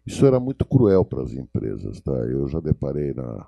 [0.05, 2.11] Isso era muito cruel para as empresas, tá?
[2.11, 3.47] Eu já deparei na,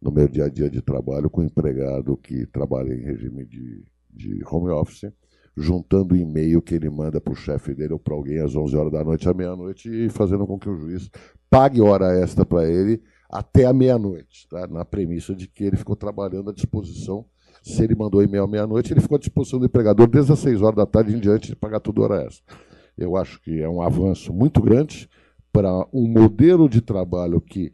[0.00, 3.84] no meu dia a dia de trabalho com um empregado que trabalha em regime de,
[4.10, 5.12] de home office
[5.58, 8.76] juntando o e-mail que ele manda para o chefe dele ou para alguém às 11
[8.76, 11.10] horas da noite à meia-noite e fazendo com que o juiz
[11.50, 14.66] pague hora extra para ele até a meia-noite, tá?
[14.66, 17.26] na premissa de que ele ficou trabalhando à disposição.
[17.62, 20.62] Se ele mandou e-mail à meia-noite, ele ficou à disposição do empregador desde as 6
[20.62, 22.56] horas da tarde em diante de pagar tudo hora extra.
[22.96, 25.08] Eu acho que é um avanço muito grande
[25.52, 27.72] para um modelo de trabalho que,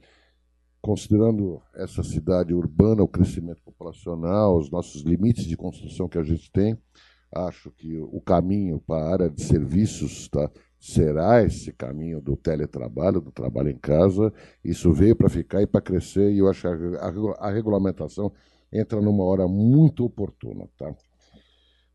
[0.81, 6.51] considerando essa cidade urbana, o crescimento populacional, os nossos limites de construção que a gente
[6.51, 6.77] tem,
[7.33, 10.51] acho que o caminho para a área de serviços tá,
[10.85, 14.31] será esse caminho do teletrabalho, do trabalho em casa.
[14.63, 16.69] Isso veio para ficar e para crescer, e eu acho que
[16.99, 18.31] a, a, regulamentação
[18.71, 20.69] entra numa hora muito oportuna.
[20.77, 20.95] Tá?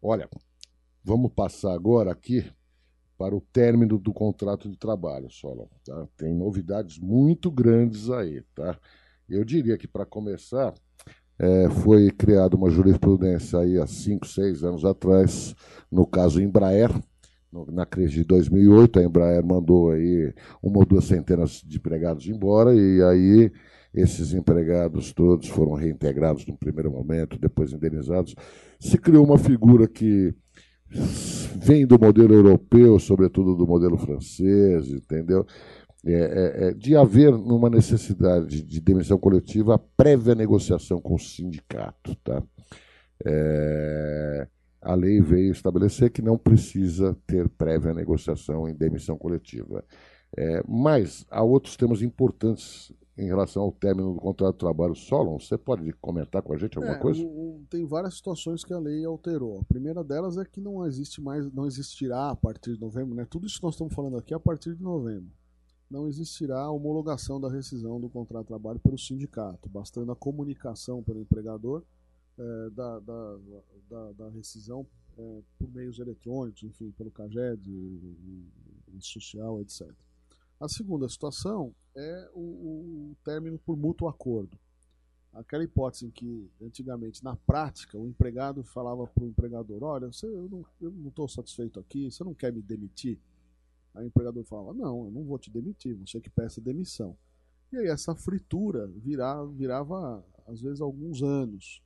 [0.01, 0.27] Olha,
[1.03, 2.43] vamos passar agora aqui
[3.15, 5.67] para o término do contrato de trabalho, Solon.
[5.85, 6.07] Tá?
[6.17, 8.41] Tem novidades muito grandes aí.
[8.55, 8.75] Tá?
[9.29, 10.73] Eu diria que, para começar,
[11.37, 15.55] é, foi criada uma jurisprudência aí há 5, 6 anos atrás,
[15.91, 16.89] no caso Embraer,
[17.51, 22.73] na crise de 2008, a Embraer mandou aí uma ou duas centenas de empregados embora,
[22.75, 23.51] e aí
[23.93, 28.35] esses empregados todos foram reintegrados no primeiro momento, depois indenizados.
[28.79, 30.33] Se criou uma figura que
[31.55, 35.45] vem do modelo europeu, sobretudo do modelo francês, entendeu?
[36.05, 42.15] É, é, é, de haver uma necessidade de demissão coletiva prévia negociação com o sindicato.
[42.23, 42.41] Tá?
[43.25, 44.47] É,
[44.81, 49.83] a lei veio estabelecer que não precisa ter prévia negociação em demissão coletiva.
[50.37, 54.95] É, mas há outros temas importantes em relação ao término do contrato de trabalho.
[54.95, 57.21] Solon, você pode comentar com a gente alguma é, coisa?
[57.69, 59.59] tem várias situações que a lei alterou.
[59.59, 63.27] A primeira delas é que não existe mais, não existirá a partir de novembro, né?
[63.29, 65.31] Tudo isso que nós estamos falando aqui é a partir de novembro
[65.89, 71.01] não existirá a homologação da rescisão do contrato de trabalho pelo sindicato, bastando a comunicação
[71.01, 71.83] pelo empregador
[72.39, 73.37] é, da, da,
[73.89, 74.87] da, da, rescisão
[75.17, 77.69] é, por meios eletrônicos, enfim, pelo CAGED,
[79.01, 79.91] social, etc.
[80.59, 84.57] A segunda situação é o, o término por mútuo acordo.
[85.33, 90.25] Aquela hipótese em que, antigamente, na prática, o empregado falava para o empregador: Olha, você,
[90.25, 93.19] eu não estou satisfeito aqui, você não quer me demitir?
[93.93, 97.15] Aí o empregador fala: Não, eu não vou te demitir, você que peça demissão.
[97.71, 101.81] E aí essa fritura virava, virava às vezes alguns anos.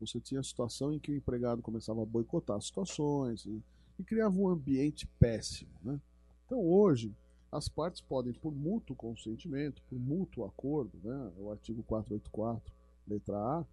[0.00, 3.62] Você tinha a situação em que o empregado começava a boicotar situações e,
[3.98, 5.70] e criava um ambiente péssimo.
[5.82, 6.00] Né?
[6.46, 7.14] Então hoje,
[7.50, 12.72] as partes podem, por mútuo consentimento, por mútuo acordo, né, o artigo 484,
[13.06, 13.64] letra A,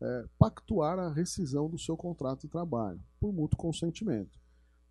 [0.00, 4.38] é, pactuar a rescisão do seu contrato de trabalho, por mútuo consentimento.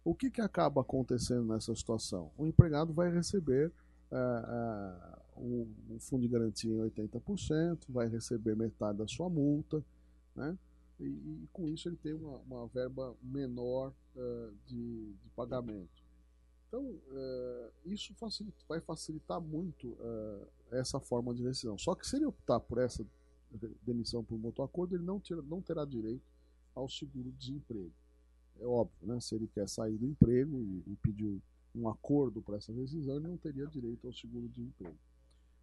[0.03, 2.31] O que, que acaba acontecendo nessa situação?
[2.37, 3.71] O empregado vai receber
[4.11, 9.83] é, é, um, fundo de garantia em 80%, vai receber metade da sua multa,
[10.35, 10.57] né?
[10.99, 16.03] E, e com isso ele tem uma, uma verba menor uh, de, de, pagamento.
[16.67, 21.77] Então, uh, isso facilita, vai facilitar muito uh, essa forma de decisão.
[21.77, 23.05] Só que se ele optar por essa
[23.83, 26.23] demissão por mútuo acordo, ele não, tira, não terá direito
[26.73, 27.91] ao seguro-desemprego.
[28.59, 29.19] É óbvio, né?
[29.19, 31.41] se ele quer sair do emprego e, e pediu
[31.75, 34.97] um acordo para essa decisão, ele não teria direito ao seguro-desemprego.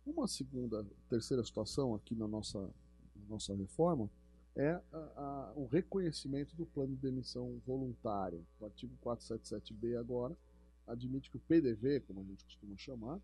[0.04, 4.10] Uma segunda, terceira situação aqui na nossa, na nossa reforma
[4.56, 8.40] é a, a, o reconhecimento do plano de demissão voluntária.
[8.58, 10.36] O artigo 477b agora
[10.86, 13.20] admite que o PDV, como a gente costuma chamar,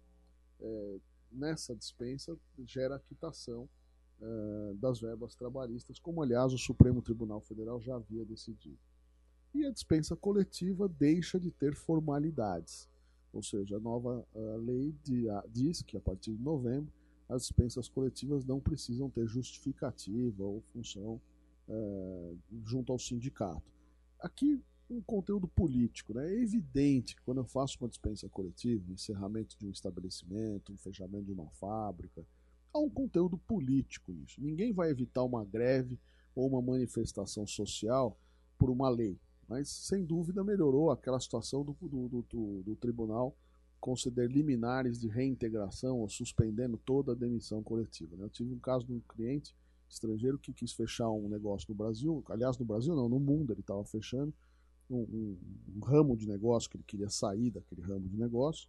[0.60, 0.98] é,
[1.30, 3.68] nessa dispensa gera quitação
[4.20, 8.78] é, das verbas trabalhistas, como aliás o Supremo Tribunal Federal já havia decidido.
[9.52, 12.88] E a dispensa coletiva deixa de ter formalidades.
[13.32, 16.92] Ou seja, a nova a lei de, diz que a partir de novembro
[17.28, 21.20] as dispensas coletivas não precisam ter justificativa ou função
[21.68, 23.62] é, junto ao sindicato.
[24.20, 26.14] Aqui, um conteúdo político.
[26.14, 26.28] Né?
[26.28, 31.24] É evidente que quando eu faço uma dispensa coletiva, encerramento de um estabelecimento, um fechamento
[31.24, 32.24] de uma fábrica,
[32.72, 34.40] há um conteúdo político nisso.
[34.40, 35.98] Ninguém vai evitar uma greve
[36.34, 38.16] ou uma manifestação social
[38.58, 39.18] por uma lei.
[39.48, 43.36] Mas, sem dúvida, melhorou aquela situação do, do, do, do tribunal
[43.80, 48.16] conceder liminares de reintegração ou suspendendo toda a demissão coletiva.
[48.16, 48.24] Né?
[48.24, 49.54] Eu tive um caso de um cliente
[49.88, 53.60] estrangeiro que quis fechar um negócio no Brasil, aliás, no Brasil não, no mundo ele
[53.60, 54.34] estava fechando
[54.90, 55.38] um, um,
[55.76, 58.68] um, ramo de negócio que ele queria sair daquele ramo de negócio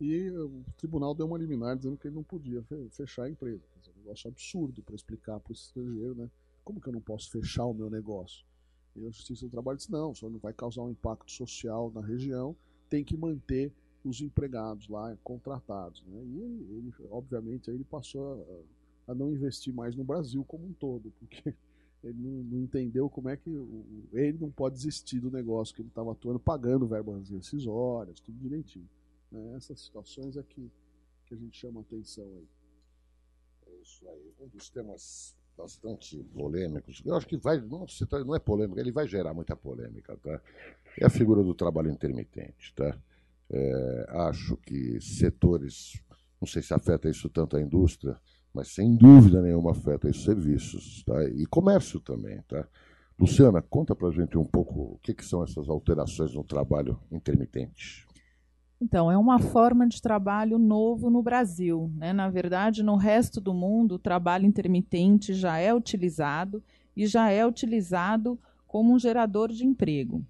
[0.00, 3.62] e o tribunal deu uma liminar dizendo que ele não podia fechar a empresa.
[3.96, 6.30] Um negócio absurdo para explicar para o estrangeiro, né?
[6.64, 8.44] Como que eu não posso fechar o meu negócio?
[8.96, 12.00] E a Justiça do Trabalho disse, não, só não vai causar um impacto social na
[12.00, 12.56] região,
[12.88, 13.72] tem que manter
[14.08, 16.04] os empregados lá contratados.
[16.06, 16.22] Né?
[16.24, 18.46] E ele, ele, obviamente, aí ele passou
[19.06, 21.54] a, a, não investir mais no Brasil como um todo, porque
[22.02, 25.82] ele não, não entendeu como é que o, ele não pode desistir do negócio que
[25.82, 28.88] ele estava atuando, pagando verbas rescisórias, tudo direitinho.
[29.30, 29.56] Né?
[29.56, 30.70] Essas situações é que,
[31.26, 32.48] que a gente chama atenção aí.
[33.66, 34.32] É isso aí.
[34.40, 37.02] Um dos temas bastante polêmicos.
[37.04, 37.86] Eu acho que vai, não,
[38.26, 40.40] não é polêmica, ele vai gerar muita polêmica, tá?
[40.98, 42.98] É a figura do trabalho intermitente, tá?
[43.52, 46.02] É, acho que setores,
[46.40, 48.18] não sei se afeta isso tanto a indústria,
[48.54, 51.24] mas sem dúvida nenhuma afeta os serviços, tá?
[51.24, 52.66] E comércio também, tá?
[53.18, 58.06] Luciana, conta para gente um pouco o que, que são essas alterações no trabalho intermitente.
[58.80, 61.88] Então, é uma forma de trabalho novo no Brasil.
[61.94, 62.12] Né?
[62.12, 66.60] Na verdade, no resto do mundo, o trabalho intermitente já é utilizado
[66.96, 68.36] e já é utilizado
[68.66, 70.24] como um gerador de emprego.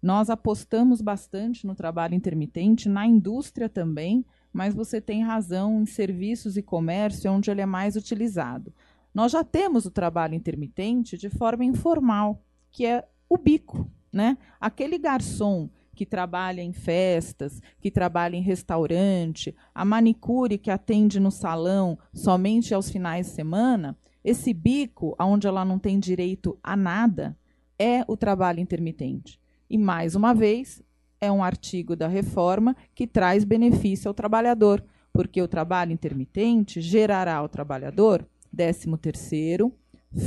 [0.00, 6.56] Nós apostamos bastante no trabalho intermitente, na indústria também, mas você tem razão, em serviços
[6.56, 8.72] e comércio é onde ele é mais utilizado.
[9.12, 13.90] Nós já temos o trabalho intermitente de forma informal, que é o bico.
[14.12, 14.38] Né?
[14.60, 21.30] Aquele garçom que trabalha em festas, que trabalha em restaurante, a manicure que atende no
[21.30, 27.36] salão somente aos finais de semana, esse bico, onde ela não tem direito a nada,
[27.78, 29.40] é o trabalho intermitente.
[29.68, 30.82] E, mais uma vez,
[31.20, 37.36] é um artigo da reforma que traz benefício ao trabalhador, porque o trabalho intermitente gerará
[37.36, 39.72] ao trabalhador 13 terceiro,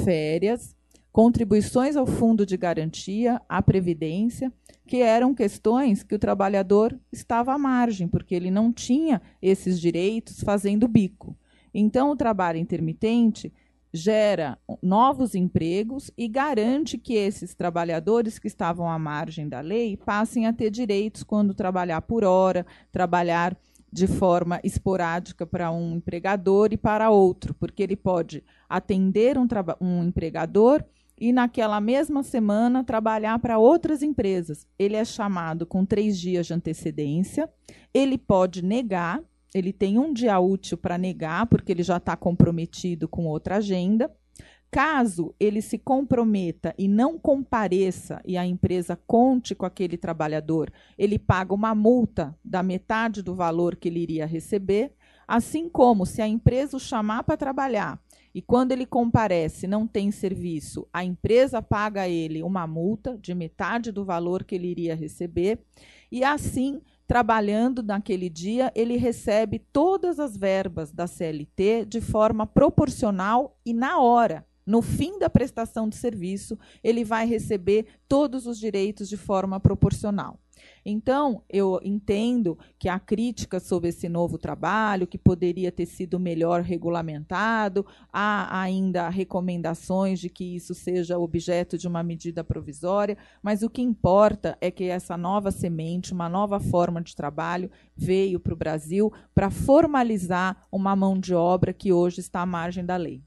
[0.04, 0.76] férias,
[1.12, 4.52] contribuições ao fundo de garantia, à previdência,
[4.88, 10.42] que eram questões que o trabalhador estava à margem, porque ele não tinha esses direitos
[10.42, 11.36] fazendo bico.
[11.74, 13.52] Então, o trabalho intermitente
[13.94, 20.48] gera novos empregos e garante que esses trabalhadores que estavam à margem da lei passem
[20.48, 23.58] a ter direitos quando trabalhar por hora, trabalhar
[23.92, 29.46] de forma esporádica para um empregador e para outro, porque ele pode atender um,
[29.82, 30.84] um empregador
[31.20, 34.66] e naquela mesma semana trabalhar para outras empresas.
[34.80, 37.50] Ele é chamado com três dias de antecedência,
[37.94, 39.22] ele pode negar,
[39.54, 44.12] ele tem um dia útil para negar, porque ele já está comprometido com outra agenda.
[44.70, 51.20] Caso ele se comprometa e não compareça e a empresa conte com aquele trabalhador, ele
[51.20, 54.94] paga uma multa da metade do valor que ele iria receber.
[55.28, 58.02] Assim como se a empresa o chamar para trabalhar
[58.34, 63.34] e quando ele comparece, não tem serviço, a empresa paga a ele uma multa de
[63.34, 65.60] metade do valor que ele iria receber,
[66.10, 66.82] e assim,
[67.12, 74.00] trabalhando naquele dia, ele recebe todas as verbas da CLT de forma proporcional e na
[74.00, 74.48] hora.
[74.66, 80.40] No fim da prestação de serviço, ele vai receber todos os direitos de forma proporcional.
[80.84, 86.62] Então, eu entendo que há críticas sobre esse novo trabalho, que poderia ter sido melhor
[86.62, 93.70] regulamentado, há ainda recomendações de que isso seja objeto de uma medida provisória, mas o
[93.70, 98.58] que importa é que essa nova semente, uma nova forma de trabalho, veio para o
[98.58, 103.22] Brasil para formalizar uma mão de obra que hoje está à margem da lei.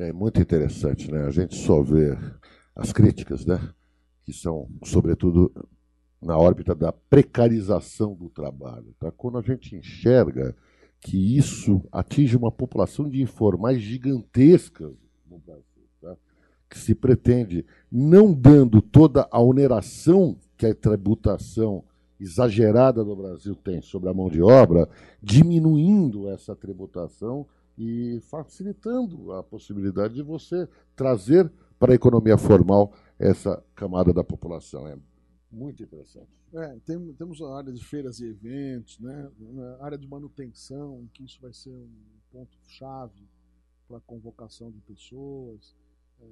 [0.00, 1.26] É muito interessante, né?
[1.26, 2.16] A gente só vê
[2.74, 3.60] as críticas, né?
[4.22, 5.52] Que são, sobretudo,
[6.22, 8.94] na órbita da precarização do trabalho.
[8.98, 9.10] Tá?
[9.10, 10.56] Quando a gente enxerga
[11.00, 14.94] que isso atinge uma população de informais gigantescas
[15.30, 16.16] no Brasil, tá?
[16.70, 21.84] que se pretende, não dando toda a oneração que a tributação
[22.18, 24.88] exagerada do Brasil tem sobre a mão de obra,
[25.22, 27.46] diminuindo essa tributação
[27.76, 34.86] e facilitando a possibilidade de você trazer para a economia formal essa camada da população.
[34.86, 34.98] É
[35.50, 36.28] muito interessante.
[36.52, 39.30] É, tem, temos a área de feiras e eventos, né?
[39.78, 41.88] a área de manutenção, que isso vai ser um
[42.30, 43.28] ponto-chave
[43.86, 45.76] para a convocação de pessoas.
[46.20, 46.26] É,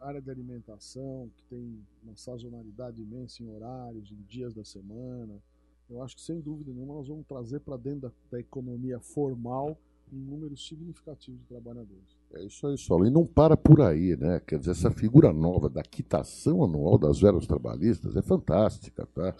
[0.00, 5.42] a área de alimentação, que tem uma sazonalidade imensa em horários, em dias da semana.
[5.88, 9.78] Eu acho que, sem dúvida nenhuma, nós vamos trazer para dentro da, da economia formal
[10.14, 12.16] um número significativo de trabalhadores.
[12.34, 13.06] É isso aí, Solo.
[13.06, 14.40] E não para por aí, né?
[14.46, 19.34] Quer dizer, essa figura nova da quitação anual das verbas trabalhistas é fantástica, tá?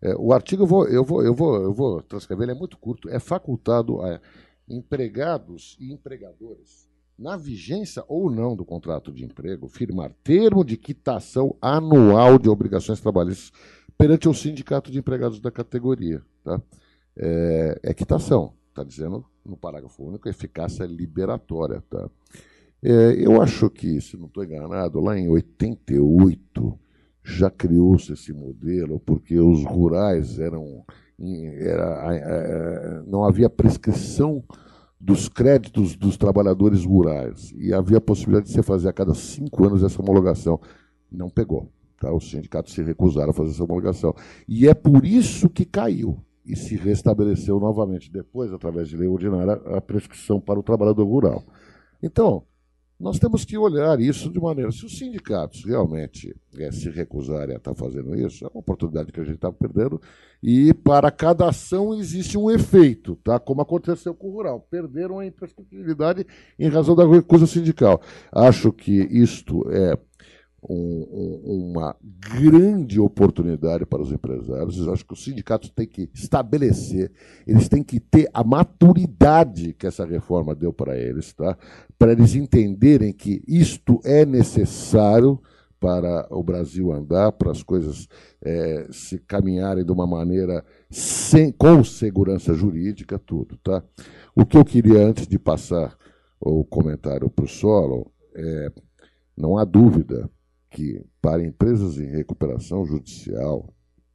[0.00, 2.76] É, o artigo eu vou, eu vou, eu vou, eu vou transcrever, ele é muito
[2.76, 3.08] curto.
[3.08, 4.20] É facultado a
[4.68, 11.56] empregados e empregadores, na vigência ou não do contrato de emprego, firmar termo de quitação
[11.62, 13.52] anual de obrigações trabalhistas
[13.96, 16.60] perante o sindicato de empregados da categoria, tá?
[17.16, 21.82] É, é quitação, está dizendo no parágrafo único, eficácia liberatória.
[21.88, 22.10] Tá?
[22.82, 26.78] É, eu acho que, se não estou enganado, lá em 88
[27.24, 30.84] já criou-se esse modelo, porque os rurais eram.
[31.18, 34.44] Era, não havia prescrição
[35.00, 39.66] dos créditos dos trabalhadores rurais e havia a possibilidade de você fazer a cada cinco
[39.66, 40.60] anos essa homologação.
[41.10, 41.72] Não pegou.
[41.98, 42.12] Tá?
[42.12, 44.14] Os sindicatos se recusaram a fazer essa homologação.
[44.46, 49.54] E é por isso que caiu e se restabeleceu novamente, depois, através de lei ordinária,
[49.76, 51.44] a prescrição para o trabalhador rural.
[52.02, 52.44] Então,
[52.98, 54.72] nós temos que olhar isso de maneira.
[54.72, 59.20] Se os sindicatos realmente é, se recusarem a estar fazendo isso, é uma oportunidade que
[59.20, 60.00] a gente está perdendo.
[60.42, 63.38] E para cada ação existe um efeito, tá?
[63.38, 64.66] como aconteceu com o rural.
[64.70, 66.26] Perderam a imprescritibilidade
[66.58, 68.00] em razão da recusa sindical.
[68.32, 69.98] Acho que isto é
[70.68, 74.78] um, um, uma grande oportunidade para os empresários.
[74.78, 77.12] Eu acho que os sindicatos têm que estabelecer,
[77.46, 81.56] eles têm que ter a maturidade que essa reforma deu para eles, tá?
[81.98, 85.40] para eles entenderem que isto é necessário
[85.78, 88.08] para o Brasil andar, para as coisas
[88.42, 93.56] é, se caminharem de uma maneira sem, com segurança jurídica, tudo.
[93.58, 93.84] Tá?
[94.34, 95.96] O que eu queria, antes de passar
[96.40, 98.72] o comentário para o solo, é,
[99.36, 100.30] não há dúvida
[100.76, 103.72] que para empresas em recuperação judicial,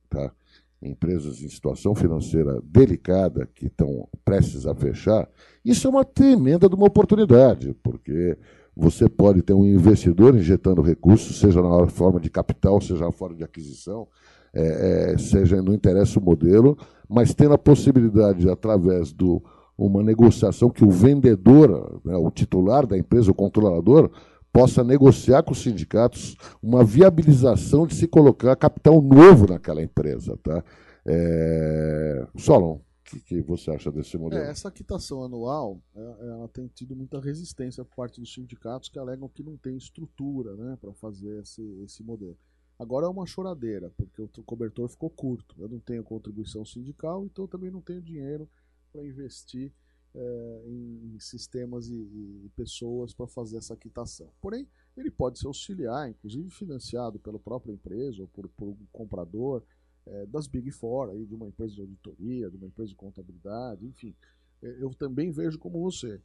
[0.08, 0.32] tá?
[0.80, 5.28] empresas em situação financeira delicada que estão prestes a fechar,
[5.66, 8.38] isso é uma tremenda de uma oportunidade, porque
[8.78, 13.38] você pode ter um investidor injetando recursos, seja na forma de capital, seja na forma
[13.38, 14.08] de aquisição,
[14.54, 16.78] é, é, seja não interessa o modelo,
[17.10, 19.42] mas tendo a possibilidade, através de
[19.76, 24.12] uma negociação que o vendedor, né, o titular da empresa, o controlador,
[24.52, 30.38] possa negociar com os sindicatos uma viabilização de se colocar capital novo naquela empresa.
[30.38, 30.64] Tá?
[31.06, 32.28] É...
[32.38, 34.44] Solon, o que, que, você acha desse modelo?
[34.44, 39.00] É, essa quitação anual é, ela tem tido muita resistência por parte dos sindicatos que
[39.00, 42.38] alegam que não tem estrutura né, para fazer esse, esse modelo.
[42.80, 45.56] Agora é uma choradeira, porque o cobertor ficou curto.
[45.60, 48.50] Eu não tenho contribuição sindical, então também não tenho dinheiro
[48.92, 49.72] para investir
[50.14, 54.30] é, em sistemas e, e pessoas para fazer essa quitação.
[54.42, 59.64] Porém, ele pode se auxiliar, inclusive financiado pela própria empresa ou por, por um comprador
[60.06, 63.86] é, das Big Four, aí, de uma empresa de auditoria, de uma empresa de contabilidade,
[63.86, 64.16] enfim.
[64.62, 66.22] É, eu também vejo como você.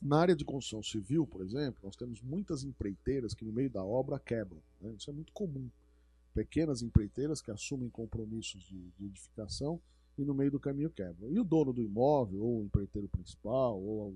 [0.00, 3.84] Na área de construção civil, por exemplo, nós temos muitas empreiteiras que no meio da
[3.84, 4.60] obra quebram.
[4.80, 4.92] Né?
[4.98, 5.70] Isso é muito comum.
[6.34, 9.80] Pequenas empreiteiras que assumem compromissos de, de edificação
[10.22, 11.28] e no meio do caminho quebra.
[11.28, 14.14] E o dono do imóvel, ou o empreiteiro principal, ou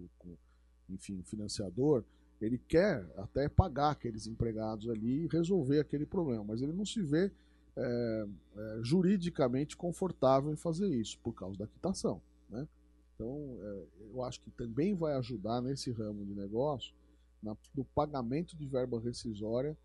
[0.88, 2.04] enfim, o financiador,
[2.40, 7.02] ele quer até pagar aqueles empregados ali e resolver aquele problema, mas ele não se
[7.02, 7.30] vê
[7.76, 8.26] é,
[8.56, 12.20] é, juridicamente confortável em fazer isso por causa da quitação.
[12.48, 12.66] Né?
[13.14, 13.82] Então, é,
[14.12, 16.94] eu acho que também vai ajudar nesse ramo de negócio
[17.42, 19.76] na, no pagamento de verba rescisória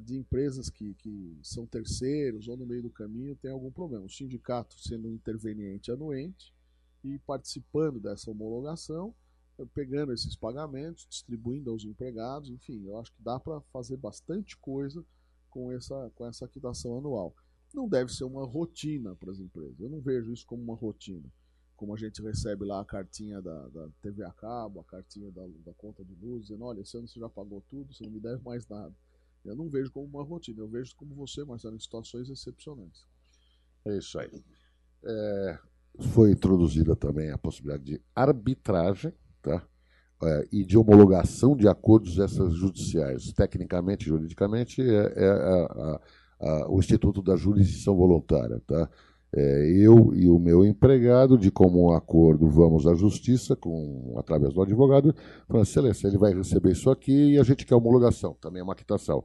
[0.00, 4.04] de empresas que, que são terceiros ou no meio do caminho tem algum problema.
[4.04, 6.54] O sindicato sendo interveniente anuente
[7.02, 9.14] e participando dessa homologação,
[9.58, 14.56] é, pegando esses pagamentos, distribuindo aos empregados, enfim, eu acho que dá para fazer bastante
[14.56, 15.04] coisa
[15.48, 17.34] com essa, com essa quitação anual.
[17.72, 19.78] Não deve ser uma rotina para as empresas.
[19.78, 21.28] Eu não vejo isso como uma rotina.
[21.76, 25.46] Como a gente recebe lá a cartinha da, da TV a cabo, a cartinha da,
[25.64, 28.20] da conta de luz, dizendo: olha, esse ano você já pagou tudo, você não me
[28.20, 28.94] deve mais nada.
[29.44, 33.06] Eu não vejo como uma rotina, eu vejo como você, Marcelo, em situações excepcionais.
[33.84, 34.44] É isso aí.
[35.04, 35.58] É,
[36.12, 39.12] foi introduzida também a possibilidade de arbitragem
[39.42, 39.66] tá?
[40.22, 43.32] É, e de homologação de acordos extrajudiciais.
[43.32, 46.00] Tecnicamente, juridicamente, é, é a, a,
[46.40, 48.60] a, o Instituto da Jurisdição Voluntária.
[48.66, 48.90] Tá?
[49.32, 54.60] É, eu e o meu empregado, de comum acordo, vamos à justiça, com, através do
[54.60, 55.14] advogado,
[55.46, 58.74] falando, excelência, ele vai receber isso aqui e a gente quer homologação, também é uma
[58.74, 59.22] quitação.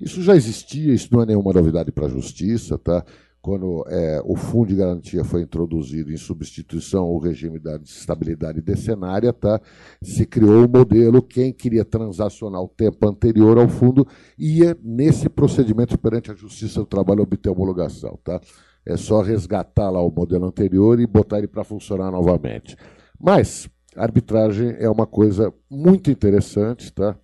[0.00, 3.04] Isso já existia, isso não é nenhuma novidade para a justiça, tá?
[3.44, 9.34] Quando é, o Fundo de Garantia foi introduzido em substituição ao regime da estabilidade decenária,
[9.34, 9.60] tá?
[10.02, 15.28] se criou o um modelo, quem queria transacionar o tempo anterior ao fundo ia nesse
[15.28, 18.18] procedimento perante a Justiça do Trabalho obter homologação.
[18.24, 18.40] Tá?
[18.86, 22.76] É só resgatar lá o modelo anterior e botar ele para funcionar novamente.
[23.18, 27.16] Mas arbitragem é uma coisa muito interessante, tá?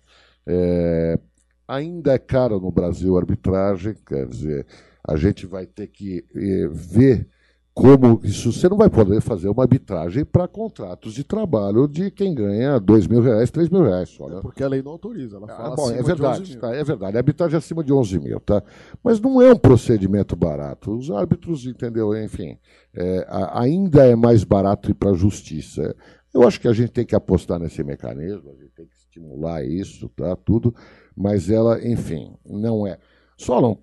[0.47, 1.19] É,
[1.67, 4.65] ainda é cara no Brasil a arbitragem, quer dizer,
[5.07, 7.27] a gente vai ter que eh, ver
[7.73, 12.35] como isso você não vai poder fazer uma arbitragem para contratos de trabalho de quem
[12.35, 14.17] ganha dois mil reais, três mil reais.
[14.19, 14.39] Olha.
[14.39, 16.83] É porque a lei não autoriza, ela ah, fala ah, bom, é verdade, tá, é
[16.83, 17.15] verdade.
[17.15, 18.61] A arbitragem é acima de 11 mil, tá?
[19.01, 20.91] Mas não é um procedimento barato.
[20.91, 22.13] Os árbitros, entendeu?
[22.21, 22.57] Enfim,
[22.93, 25.95] é, ainda é mais barato ir para a justiça.
[26.33, 29.63] Eu acho que a gente tem que apostar nesse mecanismo, a gente tem que estimular
[29.63, 30.35] isso, tá?
[30.35, 30.75] Tudo,
[31.15, 32.97] mas ela, enfim, não é.
[33.37, 33.77] Solon,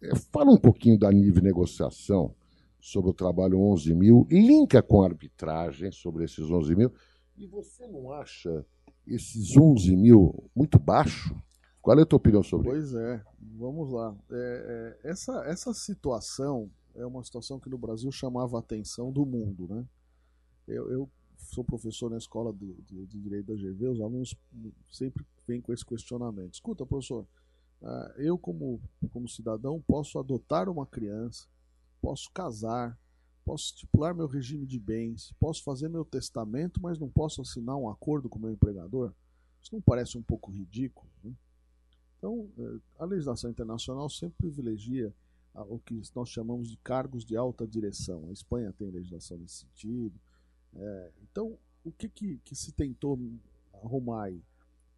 [0.00, 2.32] é, fala um pouquinho da nível de negociação
[2.88, 6.92] sobre o trabalho 11 mil, linka com arbitragem sobre esses 11 mil.
[7.36, 8.64] E você não acha
[9.06, 11.34] esses 11 mil muito baixo?
[11.80, 12.94] Qual é a tua opinião sobre pois isso?
[12.94, 13.24] Pois é,
[13.56, 14.16] vamos lá.
[14.30, 19.24] É, é, essa, essa situação é uma situação que no Brasil chamava a atenção do
[19.24, 19.68] mundo.
[19.68, 19.84] Né?
[20.66, 24.34] Eu, eu sou professor na escola de, de Direito da GV, os alunos
[24.90, 26.54] sempre vêm com esse questionamento.
[26.54, 27.26] Escuta, professor,
[27.82, 28.80] ah, eu como,
[29.12, 31.46] como cidadão posso adotar uma criança,
[32.00, 32.98] posso casar,
[33.44, 37.88] posso estipular meu regime de bens, posso fazer meu testamento, mas não posso assinar um
[37.88, 39.12] acordo com meu empregador?
[39.60, 41.10] Isso não parece um pouco ridículo?
[41.24, 41.32] Né?
[42.18, 45.14] Então, eh, a legislação internacional sempre privilegia
[45.66, 48.28] o que nós chamamos de cargos de alta direção.
[48.28, 50.18] A Espanha tem legislação nesse sentido.
[50.74, 53.18] É, então, o que, que, que, se tentou
[53.82, 54.42] arrumar aí?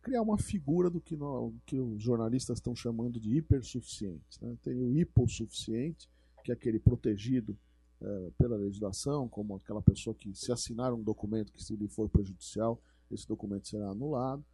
[0.02, 4.42] Criar uma figura do que, no, que os jornalistas estão chamando de hipersuficiente.
[4.42, 4.56] Né?
[4.62, 6.08] Tem o hipossuficiente,
[6.50, 7.56] que é aquele protegido
[8.00, 12.08] é, pela legislação, como aquela pessoa que, se assinar um documento que se lhe for
[12.08, 12.80] prejudicial,
[13.10, 14.44] esse documento será anulado.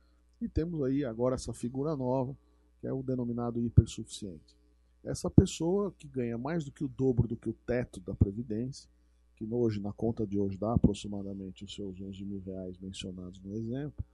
[0.41, 2.37] E temos aí agora essa figura nova,
[2.81, 4.57] que é o denominado hipersuficiente.
[5.03, 8.91] Essa pessoa que ganha mais do que o dobro do que o teto da Previdência,
[9.37, 13.55] que hoje, na conta de hoje, dá aproximadamente os seus 11 mil reais mencionados no
[13.55, 14.05] exemplo,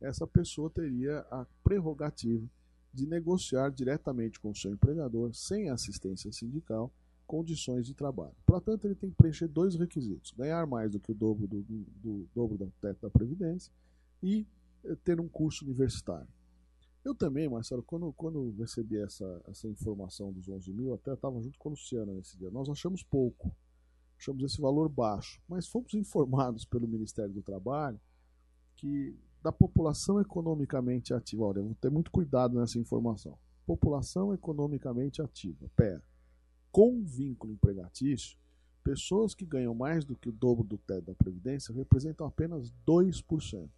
[0.00, 2.46] essa pessoa teria a prerrogativa
[2.92, 6.92] de negociar diretamente com o seu empregador, sem assistência sindical,
[7.26, 8.34] condições de trabalho.
[8.46, 11.84] Portanto, ele tem que preencher dois requisitos: ganhar mais do que o dobro do, do,
[12.02, 13.72] do dobro do teto da Previdência
[14.22, 14.46] e
[14.84, 16.28] eh, ter um curso universitário.
[17.04, 21.58] Eu também, Marcelo, quando, quando recebi essa, essa informação dos 11 mil, até estava junto
[21.58, 23.54] com a Luciana nesse dia, nós achamos pouco,
[24.18, 28.00] achamos esse valor baixo, mas fomos informados pelo Ministério do Trabalho
[28.76, 35.70] que da população economicamente ativa, olha, vou ter muito cuidado nessa informação, população economicamente ativa,
[35.76, 36.02] PEA,
[36.74, 38.36] com vínculo empregatício,
[38.82, 43.68] pessoas que ganham mais do que o dobro do teto da Previdência representam apenas 2%.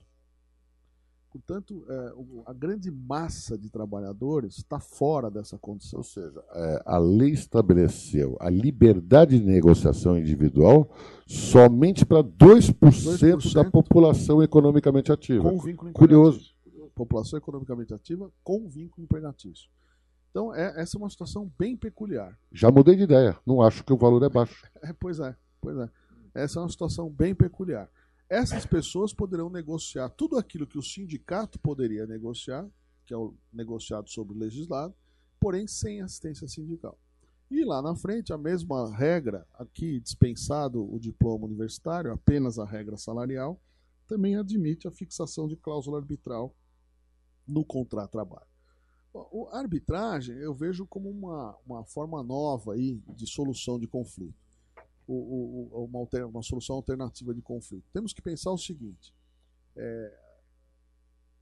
[1.30, 2.12] Portanto, é,
[2.46, 5.98] a grande massa de trabalhadores está fora dessa condição.
[5.98, 10.90] Ou seja, é, a lei estabeleceu a liberdade de negociação individual
[11.26, 15.42] somente para 2%, 2% da população economicamente ativa.
[15.42, 16.56] Com vínculo Curioso.
[16.94, 19.68] População economicamente ativa com vínculo empregatício.
[20.36, 22.38] Então, é, essa é uma situação bem peculiar.
[22.52, 23.40] Já mudei de ideia.
[23.46, 24.66] Não acho que o valor é baixo.
[24.82, 25.90] É, pois é, pois é.
[26.34, 27.90] Essa é uma situação bem peculiar.
[28.28, 32.68] Essas pessoas poderão negociar tudo aquilo que o sindicato poderia negociar,
[33.06, 34.94] que é o negociado sobre o legislado,
[35.40, 36.98] porém sem assistência sindical.
[37.50, 42.98] E lá na frente, a mesma regra, aqui dispensado o diploma universitário, apenas a regra
[42.98, 43.58] salarial,
[44.06, 46.54] também admite a fixação de cláusula arbitral
[47.48, 47.64] no
[49.16, 49.48] contrato-trabalho.
[49.54, 54.34] A arbitragem eu vejo como uma, uma forma nova aí de solução de conflito,
[55.06, 57.84] o, o, uma, alter, uma solução alternativa de conflito.
[57.92, 59.14] Temos que pensar o seguinte:
[59.76, 60.18] é,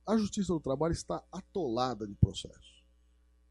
[0.07, 2.85] a Justiça do Trabalho está atolada de processos.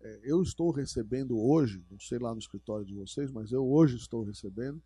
[0.01, 3.95] É, eu estou recebendo hoje, não sei lá no escritório de vocês, mas eu hoje
[3.95, 4.81] estou recebendo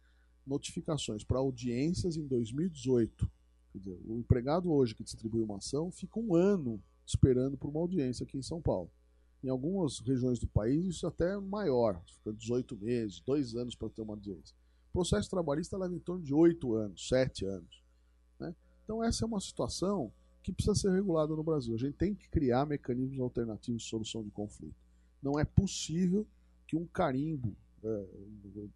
[0.45, 3.29] notificações para audiências em 2018.
[3.73, 7.79] Quer dizer, o empregado hoje que distribui uma ação fica um ano esperando por uma
[7.79, 8.89] audiência aqui em São Paulo.
[9.43, 13.89] Em algumas regiões do país, isso é até maior, fica 18 meses, dois anos para
[13.89, 14.55] ter uma audiência.
[14.89, 17.83] O processo trabalhista leva em torno de 8 anos, 7 anos.
[18.39, 18.55] Né?
[18.83, 20.11] Então, essa é uma situação
[20.41, 21.75] que precisa ser regulada no Brasil.
[21.75, 24.75] A gente tem que criar mecanismos alternativos de solução de conflito.
[25.21, 26.25] Não é possível
[26.65, 28.05] que um carimbo, é,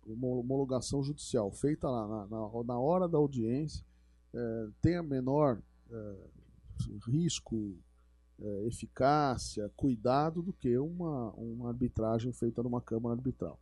[0.05, 2.28] uma homologação judicial feita na,
[2.64, 3.84] na hora da audiência,
[4.34, 6.16] é, tenha menor é,
[7.07, 7.76] risco,
[8.42, 13.60] é, eficácia, cuidado do que uma, uma arbitragem feita numa Câmara Arbitral.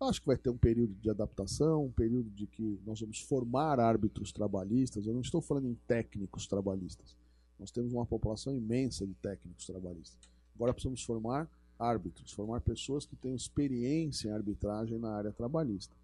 [0.00, 3.78] Acho que vai ter um período de adaptação, um período de que nós vamos formar
[3.78, 5.06] árbitros trabalhistas.
[5.06, 7.16] Eu não estou falando em técnicos trabalhistas.
[7.58, 10.28] Nós temos uma população imensa de técnicos trabalhistas.
[10.56, 15.94] Agora precisamos formar árbitros, formar pessoas que tenham experiência em arbitragem na área trabalhista.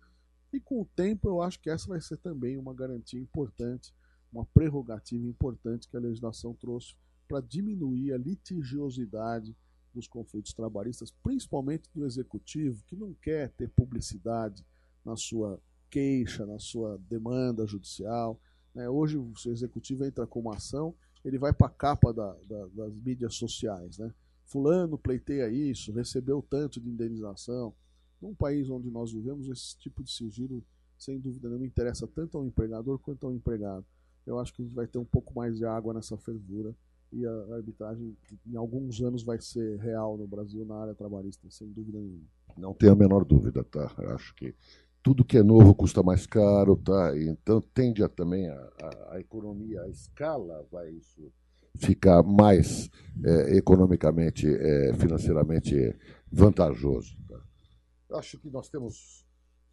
[0.52, 3.92] E com o tempo, eu acho que essa vai ser também uma garantia importante,
[4.32, 6.94] uma prerrogativa importante que a legislação trouxe
[7.28, 9.54] para diminuir a litigiosidade
[9.94, 14.64] dos conflitos trabalhistas, principalmente do executivo, que não quer ter publicidade
[15.04, 15.60] na sua
[15.90, 18.40] queixa, na sua demanda judicial.
[18.74, 18.88] Né?
[18.88, 22.94] Hoje, o executivo entra com uma ação, ele vai para a capa da, da, das
[22.94, 23.98] mídias sociais.
[23.98, 24.12] Né?
[24.44, 27.74] Fulano pleiteia isso, recebeu tanto de indenização.
[28.20, 30.64] Num país onde nós vivemos, esse tipo de sigilo,
[30.98, 33.86] sem dúvida nenhuma, interessa tanto ao empregador quanto ao empregado.
[34.26, 36.74] Eu acho que a gente vai ter um pouco mais de água nessa fervura
[37.12, 41.70] e a arbitragem em alguns anos vai ser real no Brasil na área trabalhista, sem
[41.70, 42.26] dúvida nenhuma.
[42.56, 43.90] Não tenho a menor dúvida, tá?
[44.14, 44.54] Acho que
[45.02, 47.12] tudo que é novo custa mais caro, tá?
[47.18, 51.32] Então tende a, também a, a, a economia, a escala vai isso
[51.76, 52.90] ficar mais
[53.24, 55.94] é, economicamente, é, financeiramente
[56.30, 57.16] vantajoso.
[57.28, 58.18] Tá?
[58.18, 59.24] Acho que nós temos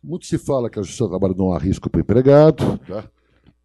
[0.02, 3.10] muito se fala que a justiça do trabalho não há risco para o empregado, tá?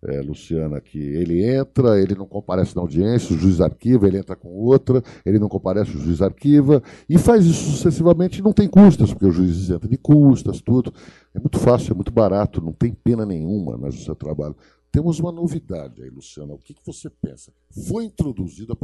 [0.03, 4.34] É, Luciana, que ele entra, ele não comparece na audiência, o juiz arquiva, ele entra
[4.34, 9.12] com outra, ele não comparece, o juiz arquiva, e faz isso sucessivamente não tem custas,
[9.12, 10.92] porque o juiz isenta de custas, tudo.
[11.34, 14.57] É muito fácil, é muito barato, não tem pena nenhuma na justiça do trabalho.
[14.90, 16.53] Temos uma novidade aí, Luciana.
[16.55, 17.53] O que, que você pensa?
[17.88, 18.76] Foi introduzida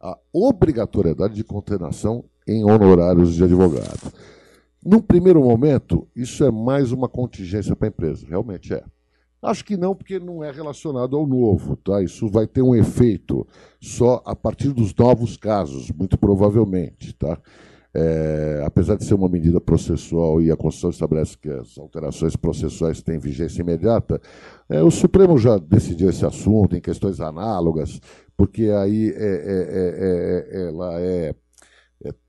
[0.00, 4.12] a obrigatoriedade de condenação em honorários de advogado.
[4.84, 8.84] Num primeiro momento, isso é mais uma contingência para a empresa, realmente é.
[9.42, 11.76] Acho que não, porque não é relacionado ao novo.
[11.76, 12.02] Tá?
[12.02, 13.46] Isso vai ter um efeito
[13.80, 17.12] só a partir dos novos casos, muito provavelmente.
[17.14, 17.38] Tá?
[17.94, 23.00] É, apesar de ser uma medida processual e a Constituição estabelece que as alterações processuais
[23.00, 24.20] têm vigência imediata,
[24.68, 28.00] é, o Supremo já decidiu esse assunto em questões análogas,
[28.36, 31.00] porque aí é, é, é, é ela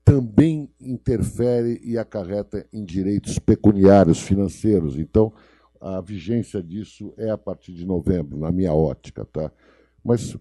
[0.08, 4.98] também interfere e acarreta em direitos pecuniários financeiros.
[4.98, 5.34] Então,
[5.80, 9.24] a vigência disso é a partir de novembro, na minha ótica.
[9.24, 9.50] Tá?
[10.04, 10.36] Mas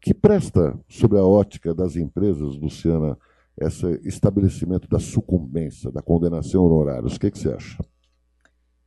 [0.00, 3.18] que presta sobre a ótica das empresas, Luciana,
[3.58, 7.16] esse estabelecimento da sucumbência, da condenação honorários?
[7.16, 7.78] O que, que você acha?